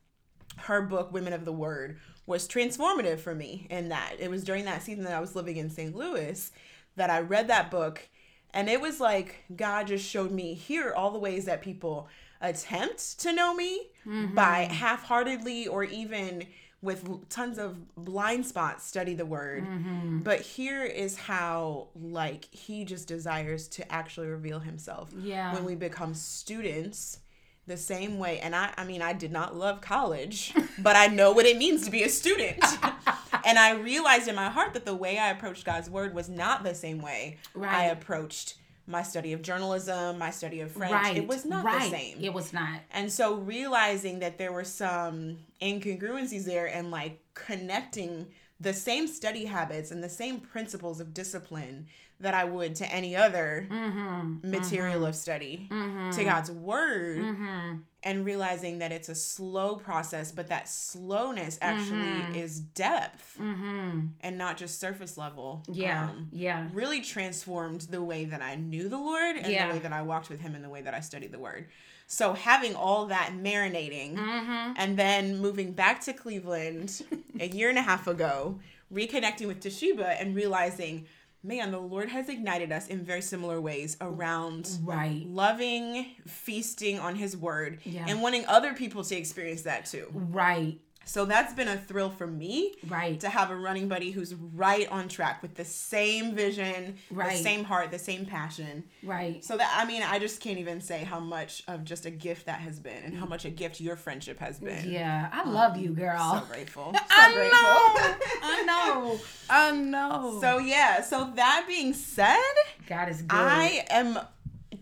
her 0.57 0.81
book, 0.81 1.13
Women 1.13 1.31
of 1.33 1.45
the 1.45 1.53
Word, 1.53 1.99
was 2.25 2.47
transformative 2.47 3.19
for 3.19 3.33
me 3.33 3.65
in 3.69 3.89
that. 3.89 4.15
It 4.19 4.29
was 4.29 4.43
during 4.43 4.65
that 4.65 4.83
season 4.83 5.05
that 5.05 5.13
I 5.13 5.21
was 5.21 5.35
living 5.35 5.57
in 5.57 5.69
St. 5.69 5.95
Louis 5.95 6.51
that 6.95 7.09
I 7.09 7.19
read 7.21 7.47
that 7.47 7.71
book. 7.71 8.07
And 8.53 8.67
it 8.67 8.81
was 8.81 8.99
like 8.99 9.45
God 9.55 9.87
just 9.87 10.05
showed 10.05 10.31
me 10.31 10.53
here 10.53 10.93
all 10.93 11.11
the 11.11 11.19
ways 11.19 11.45
that 11.45 11.61
people 11.61 12.09
attempt 12.41 13.19
to 13.19 13.33
know 13.33 13.53
me 13.53 13.87
by 14.05 14.65
mm-hmm. 14.65 14.73
half 14.73 15.03
heartedly 15.03 15.67
or 15.67 15.83
even 15.83 16.43
with 16.81 17.27
tons 17.29 17.57
of 17.57 17.93
blind 17.95 18.45
spots 18.45 18.85
study 18.85 19.13
the 19.13 19.25
word. 19.25 19.65
Mm-hmm. 19.65 20.19
But 20.19 20.39
here 20.41 20.83
is 20.85 21.17
how, 21.17 21.89
like, 21.93 22.45
he 22.51 22.85
just 22.85 23.07
desires 23.07 23.67
to 23.69 23.91
actually 23.91 24.27
reveal 24.27 24.59
himself 24.59 25.09
Yeah. 25.17 25.53
when 25.53 25.65
we 25.65 25.75
become 25.75 26.13
students 26.13 27.19
the 27.67 27.77
same 27.77 28.17
way 28.17 28.39
and 28.39 28.55
I 28.55 28.73
I 28.77 28.83
mean 28.83 29.01
I 29.01 29.13
did 29.13 29.31
not 29.31 29.55
love 29.55 29.79
college, 29.79 30.53
but 30.79 30.95
I 30.95 31.07
know 31.07 31.31
what 31.31 31.45
it 31.45 31.57
means 31.57 31.85
to 31.85 31.91
be 31.91 32.03
a 32.03 32.09
student. 32.09 32.63
and 33.45 33.59
I 33.59 33.73
realized 33.73 34.27
in 34.27 34.35
my 34.35 34.49
heart 34.49 34.73
that 34.73 34.85
the 34.85 34.95
way 34.95 35.17
I 35.17 35.29
approached 35.29 35.65
God's 35.65 35.89
word 35.89 36.13
was 36.13 36.27
not 36.27 36.63
the 36.63 36.73
same 36.73 36.99
way 36.99 37.37
I 37.61 37.85
approached 37.85 38.55
my 38.89 39.03
study 39.03 39.33
of 39.33 39.41
journalism, 39.41 40.17
my 40.17 40.31
study 40.31 40.61
of 40.61 40.71
French. 40.71 40.91
right. 40.91 41.17
It 41.17 41.27
was 41.27 41.45
not 41.45 41.63
right. 41.63 41.83
the 41.83 41.89
same. 41.89 42.17
It 42.21 42.33
was 42.33 42.51
not. 42.51 42.81
And 42.91 43.11
so 43.11 43.35
realizing 43.35 44.19
that 44.19 44.37
there 44.37 44.51
were 44.51 44.63
some 44.63 45.37
incongruencies 45.61 46.43
there 46.45 46.65
and 46.65 46.89
like 46.89 47.19
connecting 47.35 48.27
the 48.59 48.73
same 48.73 49.07
study 49.07 49.45
habits 49.45 49.91
and 49.91 50.03
the 50.03 50.09
same 50.09 50.39
principles 50.39 50.99
of 50.99 51.13
discipline 51.13 51.87
that 52.21 52.33
I 52.33 52.43
would 52.43 52.75
to 52.75 52.85
any 52.91 53.15
other 53.15 53.67
Mm-hmm. 53.71 54.49
material 54.51 55.05
of 55.05 55.15
study 55.15 55.67
to 55.69 56.23
God's 56.23 56.51
word 56.51 57.17
Mm-hmm. 57.19 57.75
and 58.03 58.25
realizing 58.25 58.79
that 58.79 58.91
it's 58.91 59.09
a 59.09 59.15
slow 59.15 59.75
process, 59.75 60.31
but 60.31 60.47
that 60.47 60.67
slowness 60.67 61.57
actually 61.61 62.37
is 62.39 62.59
depth 62.59 63.37
and 63.39 64.37
not 64.37 64.57
just 64.57 64.79
surface 64.79 65.17
level. 65.17 65.63
Mm-hmm. 65.67 65.81
Yeah. 65.81 66.03
Um, 66.09 66.27
yeah. 66.31 66.67
really 66.73 67.01
transformed 67.01 67.81
the 67.81 68.01
way 68.01 68.25
that 68.25 68.41
I 68.41 68.55
knew 68.55 68.89
the 68.89 68.97
Lord 68.97 69.37
and 69.37 69.47
Yeah. 69.47 69.67
the 69.67 69.73
way 69.73 69.79
that 69.79 69.93
I 69.93 70.01
walked 70.01 70.29
with 70.29 70.41
Him 70.41 70.55
and 70.55 70.63
the 70.63 70.69
way 70.69 70.81
that 70.81 70.93
I 70.93 70.99
studied 70.99 71.31
the 71.31 71.39
Word. 71.39 71.67
So 72.07 72.33
having 72.33 72.75
all 72.75 73.05
that 73.07 73.31
marinating 73.33 74.15
Mm-hmm. 74.17 74.73
and 74.77 74.97
then 74.97 75.37
moving 75.39 75.71
back 75.73 76.01
to 76.01 76.13
Cleveland 76.13 77.01
a 77.39 77.47
year 77.47 77.69
and 77.69 77.77
a 77.77 77.81
half 77.83 78.07
ago, 78.07 78.59
reconnecting 78.93 79.47
with 79.47 79.61
Toshiba 79.61 80.19
and 80.19 80.35
realizing, 80.35 81.05
man, 81.41 81.71
the 81.71 81.79
Lord 81.79 82.09
has 82.09 82.27
ignited 82.29 82.71
us 82.71 82.87
in 82.87 83.03
very 83.03 83.21
similar 83.21 83.61
ways 83.61 83.95
around 84.01 84.69
Right. 84.83 85.23
loving, 85.25 86.07
feasting 86.27 86.99
on 86.99 87.15
His 87.15 87.35
Word, 87.37 87.79
Yeah. 87.83 88.05
and 88.07 88.21
wanting 88.21 88.45
other 88.45 88.73
people 88.73 89.03
to 89.03 89.15
experience 89.15 89.61
that 89.63 89.85
too. 89.85 90.07
Right. 90.13 90.79
So 91.09 91.25
that's 91.25 91.53
been 91.55 91.67
a 91.67 91.75
thrill 91.75 92.11
for 92.11 92.27
me 92.27 92.75
Right. 92.87 93.19
to 93.21 93.29
have 93.29 93.49
a 93.49 93.55
running 93.55 93.87
buddy 93.87 94.11
who's 94.11 94.35
right 94.35 94.87
on 94.91 95.07
track 95.07 95.41
with 95.41 95.55
the 95.55 95.65
same 95.65 96.35
vision, 96.35 96.97
Right. 97.09 97.35
the 97.37 97.43
same 97.43 97.63
heart, 97.63 97.89
the 97.89 97.97
same 97.97 98.27
passion. 98.27 98.83
Right. 99.01 99.43
So 99.43 99.57
that 99.57 99.73
I 99.75 99.85
mean, 99.85 100.03
I 100.03 100.19
just 100.19 100.39
can't 100.39 100.59
even 100.59 100.81
say 100.81 101.03
how 101.03 101.19
much 101.19 101.63
of 101.67 101.83
just 101.83 102.05
a 102.05 102.11
gift 102.11 102.45
that 102.45 102.59
has 102.59 102.79
been 102.79 103.01
and 103.03 103.17
how 103.17 103.25
much 103.25 103.43
a 103.43 103.49
gift 103.49 103.81
your 103.81 103.95
friendship 103.95 104.37
has 104.39 104.59
been. 104.59 104.87
Yeah. 104.91 105.29
I 105.33 105.41
um, 105.41 105.51
love 105.53 105.77
you, 105.77 105.89
girl. 105.93 106.41
So 106.41 106.45
grateful. 106.53 106.93
So 107.09 107.15
I 107.25 107.33
grateful. 107.33 107.59
know. 107.59 108.17
I 108.43 108.63
know. 108.63 109.19
I 109.49 109.71
know. 109.71 110.37
so 110.41 110.59
yeah, 110.59 111.01
so 111.01 111.31
that 111.35 111.65
being 111.67 111.93
said, 111.93 112.37
God 112.85 113.09
is 113.09 113.23
good. 113.23 113.35
I 113.35 113.83
am 113.89 114.19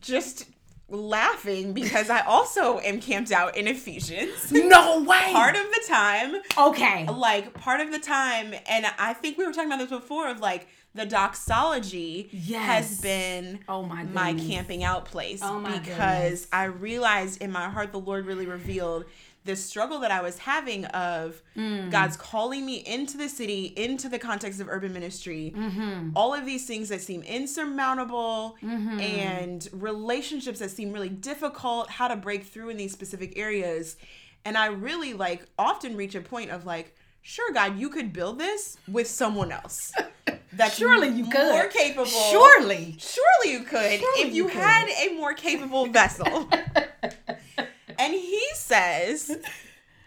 just 0.01 0.45
laughing 0.89 1.73
because 1.73 2.09
I 2.09 2.21
also 2.21 2.79
am 2.79 2.99
camped 3.01 3.31
out 3.31 3.57
in 3.57 3.67
Ephesians. 3.67 4.51
no 4.51 5.03
way. 5.03 5.31
Part 5.33 5.55
of 5.55 5.63
the 5.63 5.83
time, 5.87 6.35
okay. 6.57 7.05
like 7.07 7.53
part 7.55 7.81
of 7.81 7.91
the 7.91 7.99
time 7.99 8.53
and 8.67 8.85
i 8.97 9.13
think 9.13 9.37
we 9.37 9.45
were 9.45 9.51
talking 9.51 9.67
about 9.71 9.79
this 9.79 9.89
before 9.89 10.29
of 10.29 10.39
like 10.39 10.67
the 10.95 11.05
doxology 11.05 12.29
Yes. 12.31 12.65
has 12.65 13.01
been 13.01 13.59
Oh 13.67 13.83
my 13.83 14.03
my 14.03 14.33
camping 14.33 14.83
out 14.83 15.05
place 15.05 15.39
Oh 15.43 15.59
my 15.59 15.77
because 15.77 16.45
goodness. 16.45 16.47
i 16.51 16.63
realized 16.65 17.41
in 17.41 17.51
my 17.51 17.69
heart 17.69 17.91
the 17.91 17.99
lord 17.99 18.25
really 18.25 18.45
revealed 18.45 19.05
this 19.47 19.63
struggle 19.65 19.99
that 19.99 20.11
i 20.11 20.21
was 20.21 20.37
having 20.37 20.85
of 20.85 21.41
Mm. 21.55 21.89
god's 21.89 22.15
calling 22.15 22.63
me 22.65 22.75
into 22.85 23.17
the 23.17 23.27
city 23.27 23.73
into 23.75 24.07
the 24.09 24.19
context 24.19 24.59
of 24.61 24.67
urban 24.69 24.93
ministry 24.93 25.51
Mm-hmm. 25.55 26.11
all 26.15 26.33
of 26.35 26.45
these 26.45 26.67
things 26.67 26.89
that 26.89 27.01
seem 27.01 27.23
insurmountable 27.23 28.55
and 28.61 29.67
relationships 29.73 30.59
that 30.59 30.69
seem 30.69 30.91
really 30.93 31.09
difficult 31.09 31.89
how 31.89 32.07
to 32.07 32.15
break 32.15 32.43
through 32.45 32.69
in 32.69 32.77
these 32.77 32.91
specific 32.93 33.37
areas 33.37 33.97
and 34.45 34.55
i 34.57 34.67
really 34.67 35.13
like 35.13 35.45
often 35.57 35.97
reach 35.97 36.13
a 36.15 36.21
point 36.21 36.51
of 36.51 36.65
like 36.65 36.95
sure 37.21 37.51
god 37.53 37.77
you 37.79 37.89
could 37.89 38.13
build 38.13 38.37
this 38.39 38.77
with 38.87 39.07
someone 39.07 39.51
else 39.51 39.91
that's 40.53 40.77
Surely 40.77 41.09
you 41.09 41.25
could. 41.29 41.51
more 41.51 41.67
capable 41.67 42.05
Surely. 42.05 42.95
surely 42.99 43.51
you 43.51 43.61
could 43.63 43.99
Surely 43.99 44.21
if 44.21 44.33
you, 44.33 44.43
you 44.43 44.49
could. 44.49 44.61
had 44.61 44.87
a 45.05 45.13
more 45.15 45.33
capable 45.33 45.87
vessel 45.87 46.49
and 47.97 48.13
he 48.13 48.43
says 48.55 49.37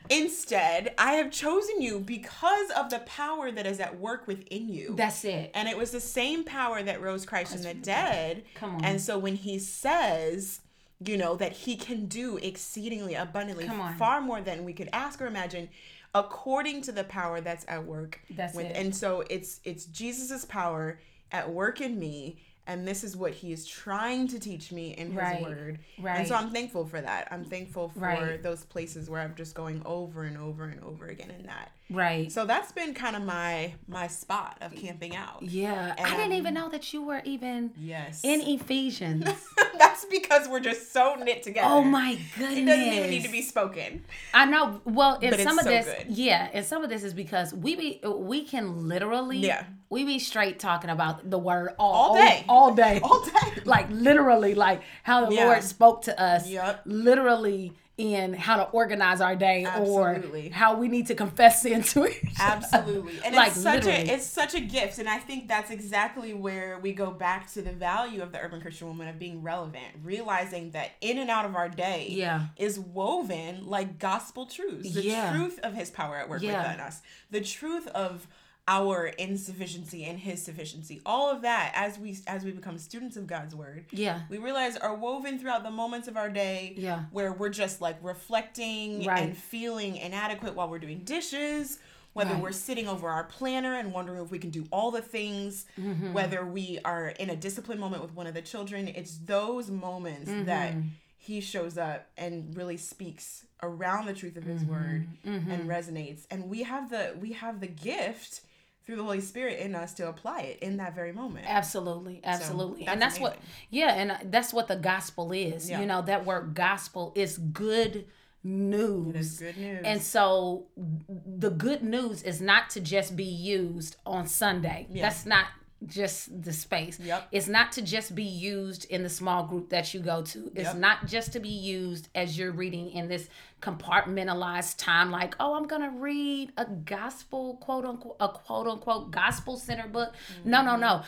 instead 0.09 0.93
i 0.99 1.13
have 1.13 1.31
chosen 1.31 1.81
you 1.81 2.01
because 2.01 2.71
of 2.77 2.91
the 2.91 2.99
power 3.01 3.51
that 3.53 3.67
is 3.67 3.79
at 3.79 3.99
work 3.99 4.27
within 4.27 4.69
you 4.69 4.95
That's 4.97 5.25
it. 5.25 5.51
and 5.55 5.69
it 5.69 5.77
was 5.77 5.91
the 5.93 6.01
same 6.01 6.43
power 6.45 6.83
that 6.83 7.01
rose 7.01 7.25
Christ 7.27 7.53
from 7.53 7.63
the 7.63 7.75
dead. 7.75 8.45
Come 8.55 8.77
on. 8.77 8.85
And 8.85 9.01
so 9.01 9.19
when 9.19 9.37
he 9.37 9.59
says, 9.59 10.61
you 11.05 11.17
know, 11.17 11.37
that 11.37 11.53
he 11.53 11.77
can 11.77 12.07
do 12.07 12.39
exceedingly 12.39 13.15
abundantly, 13.15 13.67
Come 13.67 13.81
on. 13.81 13.95
far 13.97 14.21
more 14.21 14.41
than 14.41 14.65
we 14.65 14.73
could 14.73 14.89
ask 14.93 15.21
or 15.23 15.27
imagine, 15.27 15.69
according 16.15 16.83
to 16.83 16.93
the 16.93 17.05
power 17.05 17.41
that's 17.41 17.65
at 17.69 17.85
work. 17.87 18.21
That's 18.31 18.57
it. 18.59 18.73
And 18.75 18.95
so 18.95 19.23
it's 19.31 19.61
it's 19.65 19.85
Jesus's 19.87 20.45
power 20.45 20.99
at 21.31 21.51
work 21.51 21.81
in 21.81 21.99
me. 21.99 22.39
And 22.71 22.87
this 22.87 23.03
is 23.03 23.17
what 23.17 23.33
he 23.33 23.51
is 23.53 23.67
trying 23.67 24.29
to 24.29 24.39
teach 24.39 24.71
me 24.71 24.91
in 24.93 25.09
his 25.09 25.17
Right. 25.17 25.43
word. 25.43 25.81
Right. 25.99 26.19
And 26.19 26.29
so 26.29 26.37
I'm 26.37 26.51
thankful 26.53 26.87
for 26.87 27.01
that. 27.01 27.27
I'm 27.33 27.45
thankful 27.45 27.89
for 27.89 28.01
Right. 28.01 28.41
those 28.41 28.65
places 28.65 29.11
where 29.11 29.21
I'm 29.21 29.35
just 29.35 29.57
going 29.57 29.83
over 29.85 30.23
and 30.23 30.39
over 30.39 30.67
and 30.67 30.81
over 30.85 31.09
again 31.09 31.33
in 31.33 31.47
that. 31.47 31.73
Right. 31.91 32.31
So 32.31 32.45
that's 32.47 32.71
been 32.73 32.95
kind 32.95 33.17
of 33.17 33.23
my 33.23 33.75
my 33.89 34.07
spot 34.07 34.57
of 34.61 34.75
camping 34.75 35.17
out. 35.17 35.43
yeah. 35.43 35.95
I 35.99 36.17
didn't 36.17 36.35
even 36.35 36.55
know 36.55 36.69
that 36.71 36.93
you 36.93 37.03
were 37.03 37.21
even 37.25 37.73
Yes. 37.79 38.21
in 38.25 38.41
Ephesians. 38.41 39.25
That's 39.79 40.05
because 40.05 40.47
we're 40.49 40.61
just 40.61 40.93
so 40.93 41.15
knit 41.17 41.43
together. 41.43 41.67
oh 41.71 41.83
my 41.83 42.19
goodness. 42.39 42.59
It 42.59 42.65
doesn't 42.67 42.93
even 42.93 43.11
need 43.11 43.23
to 43.25 43.31
be 43.31 43.43
spoken. 43.43 44.05
I 44.35 44.45
know. 44.45 44.81
Well, 44.85 45.15
and 45.15 45.31
But 45.31 45.41
it's 45.41 45.43
some 45.43 45.59
of 45.59 45.65
so 45.65 45.71
this, 45.71 45.87
good. 45.87 46.07
yeah, 46.17 46.49
and 46.53 46.65
some 46.67 46.85
of 46.85 46.91
this 46.91 47.03
is 47.03 47.15
because 47.15 47.55
we 47.55 47.77
be 47.77 48.01
we 48.07 48.45
can 48.45 48.89
literally, 48.89 49.39
Yeah. 49.39 49.65
we 49.89 50.05
be 50.05 50.19
straight 50.19 50.59
talking 50.59 50.91
about 50.91 51.29
the 51.31 51.39
word 51.39 51.75
all, 51.79 51.93
All 51.95 52.15
day. 52.15 52.45
all 52.49 52.75
day, 52.75 53.01
All 53.03 53.25
day. 53.25 53.63
like 53.65 53.87
literally, 53.91 54.55
like 54.55 54.83
how 55.03 55.27
the 55.27 55.35
Yeah. 55.35 55.47
Lord 55.47 55.63
spoke 55.65 56.03
to 56.03 56.21
us, 56.21 56.47
Yep. 56.49 56.83
literally 56.85 57.73
in 58.01 58.33
how 58.33 58.57
to 58.57 58.63
organize 58.71 59.21
our 59.21 59.37
day 59.37 59.65
Absolutely. 59.65 60.49
or 60.49 60.53
how 60.53 60.77
we 60.79 60.89
need 60.89 61.07
to 61.09 61.15
confess 61.15 61.61
sin 61.63 61.83
to 61.83 62.07
each 62.07 62.17
other. 62.41 62.57
Absolutely. 62.65 63.13
And 63.25 63.35
Like, 63.37 63.49
it's 63.49 63.61
such 63.63 63.85
literally. 63.85 64.09
a 64.11 64.15
it's 64.15 64.27
such 64.27 64.55
a 64.55 64.61
gift. 64.61 64.99
And 64.99 65.09
I 65.09 65.19
think 65.19 65.47
that's 65.49 65.71
exactly 65.71 66.33
where 66.33 66.79
we 66.79 66.93
go 66.93 67.11
back 67.11 67.53
to 67.53 67.63
the 67.63 67.73
value 67.73 68.23
of 68.23 68.33
the 68.33 68.41
urban 68.41 68.61
Christian 68.63 68.87
woman 68.89 69.07
of 69.09 69.19
being 69.19 69.43
relevant, 69.43 69.85
realizing 70.03 70.71
that 70.71 70.93
in 71.03 71.19
and 71.19 71.29
out 71.29 71.45
of 71.45 71.55
our 71.55 71.69
day 71.69 72.07
Yeah. 72.11 72.47
is 72.57 72.79
woven 72.79 73.67
like 73.67 73.99
gospel 73.99 74.47
truths. 74.47 74.95
The 74.95 75.03
Yeah. 75.03 75.33
truth 75.33 75.59
of 75.63 75.75
his 75.75 75.91
power 75.91 76.17
at 76.17 76.29
work 76.29 76.41
Yeah. 76.43 76.63
within 76.63 76.81
us. 76.81 77.03
The 77.31 77.43
truth 77.43 77.87
of 77.89 78.27
our 78.71 79.09
insufficiency 79.09 80.05
and 80.05 80.17
his 80.19 80.41
sufficiency. 80.41 81.03
All 81.05 81.29
of 81.29 81.43
that 81.43 81.73
as 81.75 81.99
we 81.99 82.17
as 82.29 82.45
we 82.45 82.53
become 82.53 82.79
students 82.79 83.17
of 83.17 83.27
God's 83.27 83.53
word. 83.55 83.87
Yeah. 83.91 84.21
we 84.31 84.39
realize 84.39 84.77
are 84.77 84.95
woven 84.95 85.39
throughout 85.41 85.65
the 85.65 85.71
moments 85.73 86.07
of 86.07 86.17
our 86.17 86.31
day 86.31 86.75
Yeah. 86.77 87.01
where 87.11 87.33
we're 87.33 87.49
just 87.49 87.81
like 87.81 87.97
reflecting 88.03 89.05
Right. 89.05 89.23
and 89.25 89.37
feeling 89.37 89.97
inadequate 89.97 90.55
while 90.55 90.69
we're 90.71 90.79
doing 90.79 91.01
dishes 91.01 91.81
whether 92.13 92.33
Right. 92.35 92.43
we're 92.43 92.53
sitting 92.53 92.89
over 92.89 93.09
our 93.09 93.23
planner 93.25 93.75
and 93.77 93.93
wondering 93.93 94.21
if 94.25 94.31
we 94.33 94.39
can 94.41 94.51
do 94.51 94.67
all 94.73 94.91
the 94.93 95.03
things 95.03 95.67
Mm-hmm. 95.79 96.13
whether 96.13 96.45
we 96.47 96.79
are 96.85 97.09
in 97.09 97.29
a 97.31 97.37
discipline 97.37 97.79
moment 97.81 98.03
with 98.03 98.15
one 98.15 98.27
of 98.29 98.35
the 98.35 98.43
children 98.43 98.87
it's 98.89 99.17
those 99.19 99.69
moments 99.71 100.31
Mm-hmm. 100.31 100.45
that 100.45 100.75
he 101.19 101.41
shows 101.41 101.77
up 101.77 102.07
and 102.17 102.57
really 102.57 102.77
speaks 102.77 103.45
around 103.63 104.07
the 104.07 104.15
truth 104.15 104.37
of 104.37 104.45
his 104.45 104.63
Mm-hmm. 104.63 104.73
word 104.73 105.09
and 105.25 105.69
resonates 105.69 106.23
and 106.31 106.49
we 106.49 106.63
have 106.63 106.89
the 106.91 107.15
we 107.21 107.33
have 107.33 107.59
the 107.61 107.67
gift 107.91 108.41
through 108.85 108.97
the 108.97 109.05
holy 109.05 109.21
spirit 109.21 109.59
in 109.61 109.75
us 109.75 109.95
to 109.95 110.09
apply 110.09 110.41
it 110.41 110.59
in 110.61 110.79
that 110.79 110.95
very 110.95 111.13
moment 111.13 111.47
Absolutely, 111.49 112.21
absolutely, 112.25 112.87
and 112.87 113.01
that's 113.01 113.15
that's 113.15 113.21
what, 113.21 113.39
yeah, 113.71 113.95
and 113.95 114.33
that's 114.33 114.53
what 114.53 114.69
the 114.69 114.77
gospel 114.77 115.33
is. 115.33 115.69
Yeah. 115.69 115.81
You 115.81 115.87
know, 115.87 116.03
that 116.03 116.25
word 116.25 116.55
gospel 116.55 117.13
is 117.15 117.39
good 117.39 118.07
news. 118.43 119.15
It 119.15 119.19
is 119.19 119.39
good 119.39 119.57
news. 119.59 119.83
And 119.85 120.03
so, 120.03 120.67
the 120.77 121.51
good 121.51 121.83
news 121.83 122.23
is 122.23 122.41
not 122.41 122.71
to 122.71 122.81
just 122.81 123.17
be 123.17 123.25
used 123.25 123.97
on 124.07 124.27
Sunday. 124.27 124.87
Yeah. 124.91 125.03
That's 125.03 125.27
not 125.27 125.47
just 125.87 126.43
the 126.43 126.53
space. 126.53 126.99
Yep. 127.01 127.29
It's 127.33 127.49
not 127.49 127.73
to 127.73 127.83
just 127.83 128.15
be 128.15 128.25
used 128.25 128.85
in 128.87 129.03
the 129.03 129.09
small 129.09 129.45
group 129.45 129.71
that 129.71 129.95
you 129.95 130.01
go 130.01 130.23
to. 130.23 130.51
It's 130.55 130.69
Yep. 130.69 130.77
not 130.77 131.07
just 131.07 131.33
to 131.33 131.41
be 131.41 131.49
used 131.49 132.09
as 132.15 132.39
you're 132.39 132.53
reading 132.53 132.91
in 132.91 133.09
this 133.09 133.29
compartmentalized 133.61 134.77
time 134.79 135.11
like, 135.11 135.35
oh, 135.39 135.55
I'm 135.55 135.67
going 135.67 135.83
to 135.83 135.91
read 135.91 136.53
a 136.57 136.65
gospel 136.65 137.59
quote 137.61 137.85
unquote 137.85 138.17
a 138.21 138.29
quote 138.29 138.67
unquote 138.67 139.11
gospel 139.11 139.57
center 139.57 139.87
book. 139.87 140.15
No, 140.45 140.63
no, 140.63 140.77
no. 140.77 141.03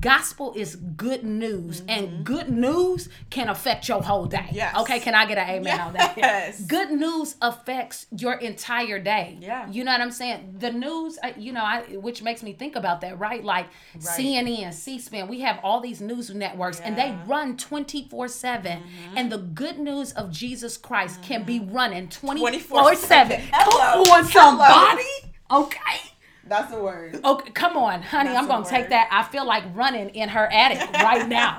Gospel 0.00 0.52
is 0.54 0.76
good 0.76 1.24
news 1.24 1.82
and 1.88 2.08
mm-hmm. 2.08 2.22
good 2.22 2.48
news 2.50 3.08
can 3.30 3.48
affect 3.48 3.88
your 3.88 4.02
whole 4.02 4.26
day. 4.26 4.48
Yes. 4.52 4.76
Okay, 4.76 5.00
can 5.00 5.14
I 5.14 5.26
get 5.26 5.38
an 5.38 5.48
amen 5.48 5.80
on 5.80 5.92
that? 5.94 6.14
Yes. 6.16 6.64
Good 6.64 6.92
news 6.92 7.36
affects 7.42 8.06
your 8.16 8.34
entire 8.34 8.98
day. 8.98 9.38
Yeah. 9.40 9.68
You 9.70 9.84
know 9.84 9.92
what 9.92 10.00
I'm 10.00 10.10
saying? 10.10 10.56
The 10.58 10.72
news, 10.72 11.18
uh, 11.22 11.32
you 11.36 11.52
know, 11.52 11.64
I, 11.64 11.82
which 11.96 12.22
makes 12.22 12.42
me 12.42 12.52
think 12.52 12.76
about 12.76 13.00
that, 13.00 13.18
right? 13.18 13.44
Like 13.44 13.66
CNN, 13.98 14.72
C-SPAN, 14.72 15.28
we 15.28 15.40
have 15.40 15.58
all 15.62 15.80
these 15.80 16.00
news 16.00 16.30
networks 16.30 16.80
and 16.80 16.96
they 16.96 17.16
run 17.26 17.56
24 17.56 18.28
7. 18.28 18.72
And 18.72 18.82
mm-hmm. 19.16 19.28
the 19.28 19.38
good 19.38 19.78
news 19.78 20.12
of 20.12 20.30
Jesus 20.30 20.76
Christ 20.76 21.22
can 21.22 21.42
be 21.42 21.58
mm-hmm. 21.58 21.74
running 21.74 21.95
24 22.10 22.94
7. 22.94 23.40
Come 23.50 23.68
on, 24.10 24.24
somebody. 24.26 25.02
Okay. 25.50 25.80
That's 26.48 26.70
the 26.72 26.80
word. 26.80 27.18
Okay, 27.24 27.50
come 27.50 27.76
on, 27.76 28.02
honey. 28.02 28.28
That's 28.30 28.42
I'm 28.42 28.46
gonna 28.48 28.64
take 28.64 28.90
that. 28.90 29.08
I 29.10 29.24
feel 29.24 29.44
like 29.44 29.64
running 29.74 30.10
in 30.10 30.28
her 30.28 30.46
attic 30.52 30.92
right 31.02 31.28
now. 31.28 31.58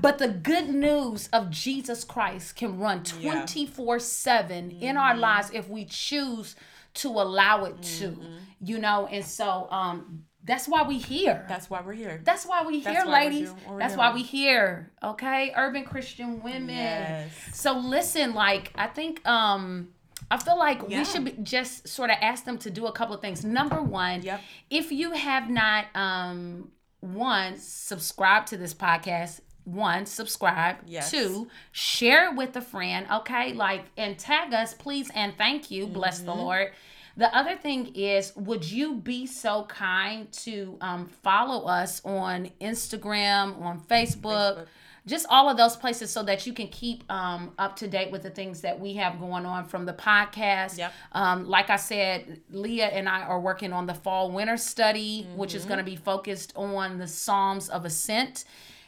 but 0.00 0.18
the 0.18 0.28
good 0.28 0.68
news 0.68 1.28
of 1.32 1.48
Jesus 1.50 2.04
Christ 2.04 2.54
can 2.56 2.78
run 2.78 3.02
24 3.04 3.98
7 3.98 4.70
in 4.70 4.96
our 4.98 5.12
Mm-hmm. 5.12 5.20
lives 5.20 5.50
if 5.54 5.68
we 5.70 5.86
choose 5.86 6.56
to 6.94 7.08
allow 7.08 7.64
it 7.64 7.80
to. 7.82 8.08
Mm-hmm. 8.10 8.36
You 8.60 8.78
know, 8.78 9.06
and 9.06 9.24
so 9.24 9.66
um 9.70 10.24
that's 10.48 10.66
why 10.66 10.82
we 10.82 10.98
here. 10.98 11.44
That's 11.48 11.70
why 11.70 11.80
we're 11.82 11.92
here. 11.92 12.20
That's 12.24 12.44
why 12.44 12.64
we 12.64 12.80
here, 12.80 13.04
ladies. 13.06 13.50
That's 13.78 13.96
why 13.96 14.12
we 14.12 14.22
here. 14.22 14.90
Okay, 15.04 15.52
urban 15.54 15.84
Christian 15.84 16.42
women. 16.42 16.70
Yes. 16.70 17.30
So 17.52 17.78
listen, 17.78 18.34
like 18.34 18.72
I 18.74 18.88
think 18.88 19.24
um 19.28 19.90
I 20.30 20.38
feel 20.38 20.58
like 20.58 20.82
Yeah. 20.88 20.98
we 20.98 21.04
should 21.04 21.24
be, 21.24 21.32
just 21.42 21.86
sort 21.86 22.10
of 22.10 22.16
ask 22.20 22.44
them 22.44 22.58
to 22.58 22.70
do 22.70 22.86
a 22.86 22.92
couple 22.92 23.14
of 23.14 23.20
things. 23.20 23.44
Number 23.44 23.80
one, 23.80 24.22
Yep. 24.22 24.40
if 24.70 24.90
you 24.90 25.12
have 25.12 25.48
not 25.48 25.84
um 25.94 26.72
one 27.00 27.56
subscribe 27.58 28.46
to 28.46 28.56
this 28.56 28.74
podcast 28.74 29.40
one 29.64 30.06
subscribe 30.06 30.76
Yes. 30.86 31.10
two 31.10 31.46
share 31.72 32.30
it 32.30 32.36
with 32.36 32.56
a 32.56 32.60
friend 32.62 33.06
okay 33.12 33.52
like 33.52 33.84
and 33.98 34.18
tag 34.18 34.52
us 34.54 34.72
please 34.74 35.10
and 35.14 35.36
thank 35.36 35.70
you 35.70 35.86
bless 35.86 36.20
the 36.20 36.30
Mm-hmm. 36.32 36.40
lord 36.40 36.72
the 37.18 37.36
other 37.36 37.56
thing 37.56 37.94
is 37.94 38.34
would 38.36 38.64
you 38.64 38.94
be 38.94 39.26
so 39.26 39.64
kind 39.64 40.30
to 40.32 40.78
um, 40.80 41.06
follow 41.22 41.66
us 41.66 42.00
on 42.04 42.50
instagram 42.60 43.60
on 43.60 43.80
facebook, 43.80 44.56
Facebook. 44.56 44.66
just 45.06 45.26
all 45.28 45.50
of 45.50 45.56
those 45.56 45.76
places 45.76 46.10
so 46.10 46.22
that 46.22 46.46
you 46.46 46.52
can 46.52 46.68
keep 46.68 47.02
um, 47.12 47.52
up 47.58 47.76
to 47.76 47.88
date 47.88 48.10
with 48.12 48.22
the 48.22 48.30
things 48.30 48.60
that 48.62 48.78
we 48.78 48.94
have 48.94 49.18
going 49.18 49.44
on 49.44 49.64
from 49.64 49.84
the 49.84 49.92
podcast. 49.92 50.78
Yep. 50.78 50.92
Um, 51.12 51.48
like 51.48 51.70
I 51.70 51.76
said, 51.76 52.40
Leah 52.50 52.86
and 52.86 53.08
I 53.08 53.22
are 53.22 53.40
working 53.40 53.72
on 53.72 53.86
the 53.86 53.94
fall 53.94 54.30
winter 54.30 54.56
study, 54.56 55.26
which 55.34 55.54
is 55.54 55.64
going 55.64 55.78
to 55.78 55.84
be 55.84 55.96
focused 55.96 56.52
on 56.54 56.98
the 56.98 57.08
Psalms 57.08 57.68
of 57.68 57.84
Ascent. 57.84 58.44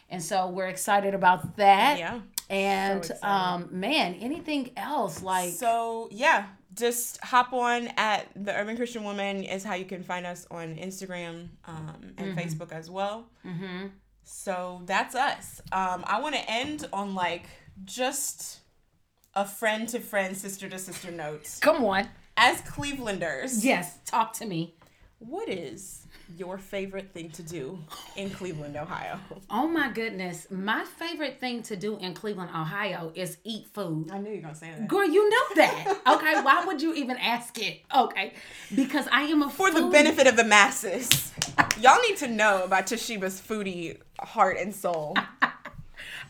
And 0.09 0.21
so 0.21 0.47
we're 0.47 0.67
excited 0.67 1.13
about 1.13 1.57
that. 1.57 1.97
Yeah. 1.99 2.19
And 2.49 3.05
So 3.05 3.15
um, 3.23 3.69
man, 3.71 4.15
anything 4.15 4.71
else 4.75 5.23
like 5.23 5.51
So 5.51 6.09
yeah, 6.11 6.47
just 6.73 7.21
hop 7.23 7.51
on 7.53 7.89
at 7.97 8.27
the 8.35 8.53
Urban 8.55 8.75
Christian 8.77 9.03
Woman 9.03 9.43
is 9.43 9.63
how 9.63 9.73
you 9.75 9.85
can 9.85 10.03
find 10.03 10.25
us 10.25 10.47
on 10.49 10.75
Instagram 10.75 11.49
um, 11.65 12.13
and 12.17 12.37
Facebook 12.37 12.71
as 12.71 12.89
well. 12.89 13.27
hmm 13.43 13.87
So 14.23 14.81
that's 14.85 15.15
us. 15.15 15.61
Um, 15.71 16.03
I 16.07 16.21
want 16.21 16.35
to 16.35 16.49
end 16.49 16.87
on 16.93 17.13
like 17.15 17.45
just 17.85 18.59
a 19.35 19.45
friend 19.45 19.87
to 19.89 19.99
friend, 19.99 20.35
sister 20.37 20.69
to 20.69 20.77
sister 20.79 21.11
note. 21.11 21.49
come 21.61 21.83
on. 21.85 22.07
As 22.37 22.61
Clevelanders, 22.61 23.63
Yes, 23.63 23.99
talk 24.05 24.33
to 24.33 24.45
me. 24.45 24.75
What 25.27 25.49
is 25.49 26.07
your 26.37 26.57
favorite 26.57 27.11
thing 27.13 27.29
to 27.29 27.43
do 27.43 27.77
in 28.15 28.29
Cleveland, 28.31 28.75
Ohio? 28.75 29.19
Oh 29.49 29.67
my 29.67 29.91
goodness. 29.91 30.47
My 30.49 30.83
favorite 30.83 31.39
thing 31.39 31.61
to 31.63 31.75
do 31.75 31.97
in 31.97 32.13
Cleveland, 32.13 32.49
Ohio 32.49 33.11
is 33.13 33.37
eat 33.43 33.67
food. 33.67 34.09
I 34.11 34.17
knew 34.17 34.31
you 34.31 34.37
were 34.37 34.41
gonna 34.41 34.55
say 34.55 34.71
that. 34.71 34.87
Girl, 34.87 35.05
you 35.05 35.29
know 35.29 35.55
that. 35.55 35.97
Okay, 36.07 36.41
why 36.41 36.65
would 36.65 36.81
you 36.81 36.93
even 36.95 37.17
ask 37.17 37.59
it? 37.59 37.81
Okay, 37.95 38.33
because 38.75 39.07
I 39.11 39.23
am 39.23 39.43
a 39.43 39.49
For 39.49 39.71
the 39.71 39.87
benefit 39.89 40.25
of 40.25 40.35
the 40.35 40.43
masses, 40.43 41.31
y'all 41.79 42.01
need 42.07 42.17
to 42.17 42.27
know 42.27 42.63
about 42.63 42.87
Toshiba's 42.87 43.39
foodie 43.39 43.97
heart 44.19 44.57
and 44.57 44.73
soul. 44.73 45.15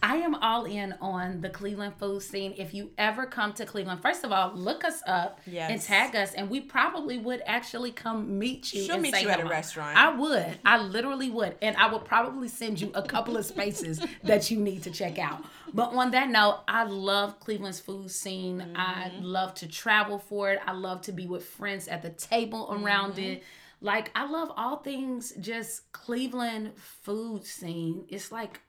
I 0.04 0.16
am 0.18 0.34
all 0.36 0.66
in 0.66 0.96
on 1.00 1.42
the 1.42 1.50
Cleveland 1.50 1.94
food 2.00 2.22
scene. 2.24 2.54
If 2.58 2.74
you 2.74 2.90
ever 2.98 3.26
come 3.28 3.54
to 3.54 3.66
Cleveland, 3.66 4.02
first 4.02 4.24
of 4.24 4.32
all, 4.32 4.52
look 4.56 4.84
us 4.84 5.02
up 5.06 5.40
and 5.70 5.80
tag 5.82 6.16
us, 6.16 6.34
and 6.34 6.50
we 6.50 6.60
probably 6.62 7.18
would 7.20 7.42
actually 7.46 7.92
come 7.92 8.40
meet 8.40 8.74
you. 8.74 8.84
She'll 8.84 8.98
meet 9.00 9.14
say 9.14 9.22
you 9.22 9.30
at 9.30 9.40
a 9.40 9.46
restaurant. 9.46 9.98
I 9.98 10.10
would. 10.16 10.58
I 10.66 10.82
literally 10.82 11.30
would, 11.30 11.56
and 11.62 11.78
I 11.78 11.92
would 11.92 12.04
probably 12.06 12.48
send 12.48 12.82
you 12.82 12.92
a 12.96 13.04
couple 13.04 13.38
of 13.38 13.46
spaces 13.46 14.02
that 14.24 14.50
you 14.50 14.60
need 14.60 14.84
to 14.84 14.92
check 14.92 15.20
out. 15.20 15.44
But 15.74 15.94
on 15.94 16.12
that 16.12 16.30
note, 16.30 16.62
I 16.68 16.84
love 16.84 17.40
Cleveland's 17.40 17.80
food 17.80 18.10
scene. 18.12 18.74
I 18.76 19.10
Mm-hmm. 19.12 19.24
love 19.24 19.54
to 19.56 19.68
travel 19.68 20.18
for 20.20 20.52
it. 20.52 20.60
I 20.66 20.74
love 20.74 21.02
to 21.04 21.12
be 21.12 21.26
with 21.28 21.46
friends 21.46 21.88
at 21.88 22.02
the 22.02 22.10
table 22.10 22.68
around 22.72 23.14
Mm-hmm. 23.14 23.24
it. 23.34 23.44
Like 23.82 24.12
I 24.16 24.26
love 24.30 24.52
all 24.58 24.78
things 24.78 25.34
just 25.40 25.92
Cleveland 25.92 26.74
food 26.76 27.46
scene. 27.46 28.06
It's 28.10 28.32
like 28.32 28.62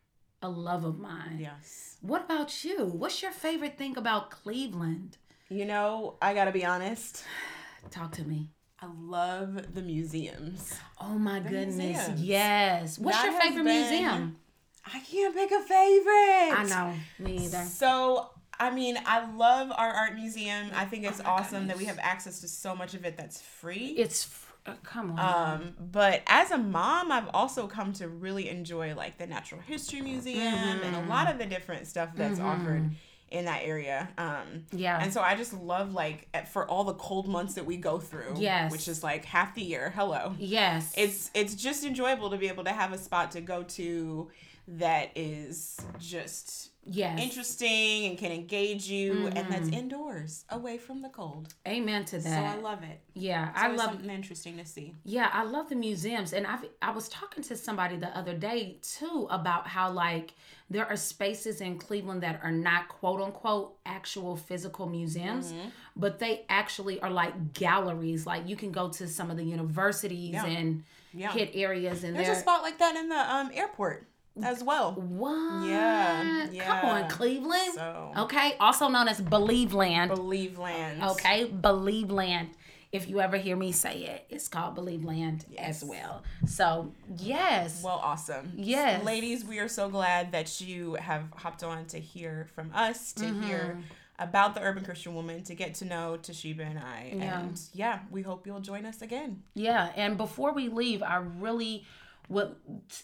a 0.42 0.48
love 0.48 0.84
of 0.84 0.98
mine. 0.98 1.38
Yes. 1.40 1.96
What 2.00 2.24
about 2.24 2.64
you? 2.64 2.86
What's 2.86 3.22
your 3.22 3.32
favorite 3.32 3.78
thing 3.78 3.96
about 3.96 4.30
Cleveland? 4.30 5.16
You 5.48 5.64
know, 5.66 6.16
I 6.20 6.34
gotta 6.34 6.52
be 6.52 6.64
honest. 6.64 7.24
Talk 7.90 8.12
to 8.12 8.24
me. 8.24 8.50
I 8.80 8.86
love 8.98 9.74
the 9.74 9.82
museums. 9.82 10.74
Oh 11.00 11.18
my 11.18 11.38
goodness. 11.40 11.76
museums. 11.76 12.20
Yes. 12.22 12.98
What's 12.98 13.16
That 13.18 13.30
your 13.30 13.40
favorite 13.40 13.64
been- 13.64 13.88
museum? 13.88 14.36
I 14.84 14.98
can't 14.98 15.32
pick 15.32 15.52
a 15.52 15.60
favorite. 15.60 16.58
I 16.58 16.64
know. 16.68 16.94
Me 17.24 17.44
either. 17.44 17.62
So, 17.62 18.30
I 18.58 18.70
mean, 18.70 18.98
I 19.06 19.24
love 19.36 19.70
our 19.70 19.90
art 19.90 20.14
museum. 20.16 20.70
I 20.74 20.86
think 20.86 21.04
oh 21.04 21.08
it's 21.10 21.20
Oh 21.20 21.24
awesome 21.30 21.68
that 21.68 21.76
we 21.78 21.84
have 21.84 22.00
access 22.00 22.40
to 22.40 22.48
so 22.48 22.74
much 22.74 22.94
of 22.94 23.04
it 23.04 23.16
that's 23.16 23.40
free. 23.40 23.94
It's 23.96 24.24
fr- 24.24 24.51
uh, 24.66 24.74
come 24.84 25.18
on. 25.18 25.52
Um, 25.60 25.74
but 25.90 26.22
as 26.26 26.50
a 26.50 26.58
mom, 26.58 27.10
I've 27.10 27.28
also 27.34 27.66
come 27.66 27.92
to 27.94 28.08
really 28.08 28.48
enjoy 28.48 28.94
like 28.94 29.18
the 29.18 29.26
Natural 29.26 29.60
History 29.60 30.00
Museum 30.02 30.40
and 30.42 30.80
Mm-hmm. 30.80 31.06
a 31.06 31.08
lot 31.08 31.30
of 31.30 31.38
the 31.38 31.46
different 31.46 31.86
stuff 31.86 32.10
that's 32.14 32.38
offered 32.40 32.90
in 33.30 33.46
that 33.46 33.62
area. 33.64 34.10
Um, 34.18 34.64
yeah. 34.72 35.00
and 35.02 35.10
so 35.12 35.22
I 35.22 35.34
just 35.36 35.54
love 35.54 35.94
like 35.94 36.28
for 36.48 36.68
all 36.68 36.84
the 36.84 36.92
cold 36.94 37.26
months 37.28 37.54
that 37.54 37.64
we 37.64 37.78
go 37.78 37.98
through, 37.98 38.34
Yes. 38.36 38.70
which 38.70 38.88
is 38.88 39.02
like 39.02 39.24
half 39.24 39.54
the 39.54 39.62
year. 39.62 39.90
Hello. 39.96 40.34
yes. 40.38 40.92
It's 40.96 41.30
it's 41.34 41.54
just 41.54 41.82
enjoyable 41.84 42.28
to 42.30 42.36
be 42.36 42.48
able 42.48 42.64
to 42.64 42.72
have 42.72 42.92
a 42.92 42.98
spot 42.98 43.30
to 43.32 43.40
go 43.40 43.62
to 43.62 44.30
that 44.68 45.10
is 45.16 45.80
just 45.98 46.71
yes. 46.84 47.18
interesting 47.20 48.06
and 48.06 48.18
can 48.18 48.32
engage 48.32 48.86
you 48.88 49.26
and 49.28 49.50
that's 49.50 49.62
Mm-hmm. 49.68 49.74
indoors 49.74 50.44
away 50.50 50.78
from 50.78 51.02
the 51.02 51.08
cold. 51.08 51.54
Amen 51.66 52.04
to 52.06 52.18
that. 52.18 52.52
So. 52.52 52.58
I 52.58 52.60
love 52.60 52.82
it. 52.82 53.00
yeah, 53.14 53.50
It's 53.50 53.58
I 53.60 53.68
love 53.68 53.90
something 53.90 54.10
interesting 54.10 54.56
to 54.58 54.64
see. 54.64 54.94
Yeah, 55.04 55.30
I 55.32 55.44
love 55.44 55.68
the 55.68 55.76
museums, 55.76 56.32
and 56.32 56.46
I 56.46 56.58
I 56.80 56.90
was 56.90 57.08
talking 57.08 57.42
to 57.44 57.56
somebody 57.56 57.96
the 57.96 58.08
other 58.16 58.34
day 58.34 58.78
too 58.82 59.28
about 59.30 59.66
how 59.68 59.90
like 59.92 60.34
there 60.70 60.86
are 60.86 60.96
spaces 60.96 61.60
in 61.60 61.78
Cleveland 61.78 62.22
that 62.22 62.40
are 62.42 62.50
not 62.50 62.88
quote 62.88 63.20
unquote 63.20 63.76
actual 63.86 64.36
physical 64.36 64.86
museums, 64.88 65.52
Mm-hmm. 65.52 65.68
but 65.96 66.18
they 66.18 66.44
actually 66.48 67.00
are 67.00 67.10
like 67.10 67.52
galleries. 67.52 68.26
Like 68.26 68.48
you 68.48 68.56
can 68.56 68.72
go 68.72 68.88
to 68.90 69.06
some 69.06 69.30
of 69.30 69.36
the 69.36 69.44
universities 69.44 70.32
Yeah. 70.34 70.46
and 70.46 70.82
Yeah. 71.14 71.30
hit 71.32 71.50
areas, 71.54 72.04
and 72.04 72.16
There's 72.16 72.28
a 72.38 72.40
spot 72.40 72.62
like 72.62 72.78
that 72.78 72.96
in 72.96 73.08
the 73.08 73.34
um 73.34 73.50
airport 73.52 74.06
as 74.42 74.62
well. 74.62 74.92
what? 74.92 75.66
Yeah, 75.68 76.46
come 76.60 76.88
on. 76.88 77.08
Cleveland. 77.10 77.74
So 77.74 78.12
Okay, 78.18 78.54
also 78.60 78.88
known 78.88 79.08
as 79.08 79.20
Believe 79.20 79.74
Land. 79.74 80.10
believe 80.10 80.58
lands. 80.58 81.04
Okay, 81.12 81.44
Believe 81.44 82.10
Land. 82.10 82.50
If 82.92 83.08
you 83.08 83.20
ever 83.20 83.38
hear 83.38 83.56
me 83.56 83.72
say 83.72 84.00
it, 84.04 84.26
it's 84.28 84.48
called 84.48 84.74
Believe 84.74 85.02
Land 85.02 85.46
Yes. 85.50 85.82
as 85.82 85.88
well. 85.88 86.22
So, 86.46 86.92
yes. 87.16 87.82
Well, 87.82 87.98
awesome. 88.02 88.52
Yes. 88.54 89.02
Ladies, 89.02 89.46
we 89.46 89.60
are 89.60 89.68
so 89.68 89.88
glad 89.88 90.32
that 90.32 90.60
you 90.60 90.94
have 90.96 91.22
hopped 91.34 91.62
on 91.62 91.86
to 91.86 91.98
hear 91.98 92.48
from 92.54 92.70
us, 92.74 93.14
to 93.14 93.24
Mm-hmm. 93.24 93.42
hear 93.44 93.78
about 94.18 94.54
the 94.54 94.60
Urban 94.60 94.84
Christian 94.84 95.14
Woman, 95.14 95.42
to 95.44 95.54
get 95.54 95.72
to 95.76 95.86
know 95.86 96.18
Toshiba 96.20 96.60
and 96.68 96.78
I. 96.78 97.14
Yeah. 97.16 97.40
And 97.40 97.58
yeah, 97.72 98.00
we 98.10 98.20
hope 98.20 98.46
you'll 98.46 98.60
join 98.60 98.84
us 98.84 99.00
again. 99.00 99.42
Yeah, 99.54 99.88
and 99.96 100.18
before 100.18 100.52
we 100.52 100.68
leave, 100.68 101.02
I 101.02 101.16
really 101.16 101.86
would 102.28 102.54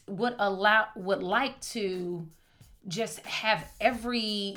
would 0.07 0.35
allow 0.38 0.87
would 0.96 1.22
like 1.22 1.61
to 1.61 2.26
just 2.87 3.20
have 3.20 3.66
every 3.81 4.57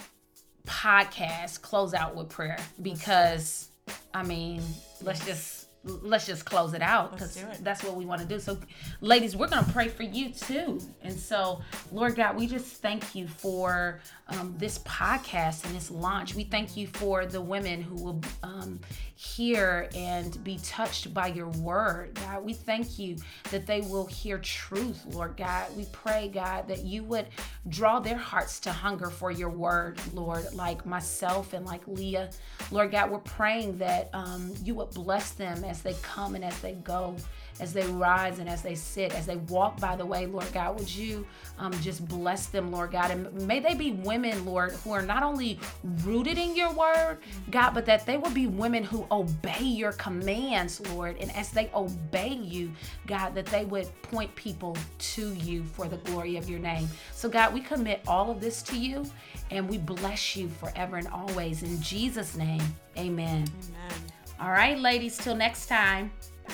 podcast 0.65 1.61
close 1.61 1.93
out 1.93 2.15
with 2.15 2.29
prayer. 2.29 2.59
Because 2.81 3.69
I 4.13 4.23
mean, 4.23 4.61
let's 5.01 5.25
just 5.25 5.60
let's 5.83 6.27
just 6.27 6.45
close 6.45 6.73
it 6.73 6.81
out 6.81 7.11
because 7.11 7.43
that's 7.61 7.83
what 7.83 7.95
we 7.95 8.05
want 8.05 8.21
to 8.21 8.27
do. 8.27 8.39
So, 8.39 8.57
ladies, 9.01 9.35
we're 9.35 9.47
going 9.47 9.65
to 9.65 9.71
pray 9.71 9.87
for 9.87 10.03
you 10.03 10.29
too. 10.29 10.79
And 11.01 11.17
so, 11.17 11.61
Lord 11.91 12.15
God, 12.15 12.35
we 12.35 12.45
just 12.47 12.81
thank 12.81 13.15
you 13.15 13.27
for 13.27 13.99
um, 14.27 14.53
this 14.57 14.79
podcast 14.79 15.65
and 15.65 15.75
this 15.75 15.89
launch. 15.89 16.35
We 16.35 16.43
thank 16.43 16.77
you 16.77 16.87
for 16.87 17.25
the 17.25 17.41
women 17.41 17.81
who 17.81 17.95
will 17.95 18.21
um, 18.43 18.79
hear 19.15 19.89
and 19.95 20.43
be 20.43 20.59
touched 20.63 21.13
by 21.13 21.27
your 21.27 21.49
word, 21.49 22.13
God. 22.15 22.43
We 22.43 22.53
thank 22.53 22.97
you 22.97 23.17
that 23.49 23.65
they 23.65 23.81
will 23.81 24.05
hear 24.05 24.37
truth, 24.39 25.03
Lord 25.07 25.35
God. 25.37 25.75
We 25.75 25.85
pray, 25.91 26.29
God, 26.33 26.67
that 26.67 26.85
you 26.85 27.03
would 27.03 27.27
draw 27.69 27.99
their 27.99 28.17
hearts 28.17 28.59
to 28.61 28.71
hunger 28.71 29.09
for 29.09 29.31
your 29.31 29.49
word, 29.49 29.99
Lord, 30.13 30.53
like 30.53 30.85
myself 30.85 31.53
and 31.53 31.65
like 31.65 31.81
Leah. 31.87 32.29
Lord 32.71 32.91
God, 32.91 33.11
we're 33.11 33.19
praying 33.19 33.77
that 33.79 34.09
um, 34.13 34.53
you 34.63 34.75
would 34.75 34.91
bless 34.91 35.31
them 35.31 35.63
as 35.71 35.81
they 35.81 35.95
come 36.03 36.35
and 36.35 36.45
as 36.45 36.59
they 36.59 36.73
go 36.73 37.15
as 37.61 37.73
they 37.73 37.85
rise 37.91 38.39
and 38.39 38.49
as 38.49 38.61
they 38.63 38.73
sit, 38.73 39.13
as 39.13 39.25
they 39.27 39.35
walk 39.35 39.79
by 39.79 39.95
the 39.95 40.05
way, 40.05 40.25
Lord 40.25 40.51
God, 40.51 40.79
would 40.79 40.93
you 40.93 41.25
um, 41.59 41.71
just 41.81 42.07
bless 42.07 42.47
them, 42.47 42.71
Lord 42.71 42.91
God? 42.91 43.11
And 43.11 43.31
may 43.47 43.59
they 43.59 43.75
be 43.75 43.91
women, 43.91 44.45
Lord, 44.45 44.71
who 44.83 44.91
are 44.91 45.03
not 45.03 45.21
only 45.21 45.59
rooted 46.03 46.39
in 46.39 46.55
your 46.55 46.73
word, 46.73 47.19
God, 47.51 47.73
but 47.73 47.85
that 47.85 48.05
they 48.05 48.17
will 48.17 48.31
be 48.31 48.47
women 48.47 48.83
who 48.83 49.05
obey 49.11 49.63
your 49.63 49.91
commands, 49.93 50.81
Lord. 50.89 51.17
And 51.19 51.33
as 51.35 51.51
they 51.51 51.69
obey 51.75 52.29
you, 52.29 52.71
God, 53.05 53.35
that 53.35 53.45
they 53.45 53.65
would 53.65 53.87
point 54.01 54.33
people 54.35 54.75
to 54.97 55.33
you 55.35 55.63
for 55.63 55.87
the 55.87 55.97
glory 55.97 56.37
of 56.37 56.49
your 56.49 56.59
name. 56.59 56.87
So, 57.13 57.29
God, 57.29 57.53
we 57.53 57.61
commit 57.61 58.01
all 58.07 58.31
of 58.31 58.41
this 58.41 58.63
to 58.63 58.77
you 58.77 59.05
and 59.51 59.69
we 59.69 59.77
bless 59.77 60.35
you 60.35 60.49
forever 60.49 60.97
and 60.97 61.07
always. 61.09 61.61
In 61.61 61.79
Jesus' 61.81 62.35
name, 62.35 62.61
amen. 62.97 63.45
Amen. 63.47 64.20
All 64.41 64.49
right, 64.49 64.77
ladies, 64.77 65.17
till 65.17 65.35
next 65.35 65.67
time. 65.67 66.11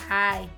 Bye. 0.10 0.50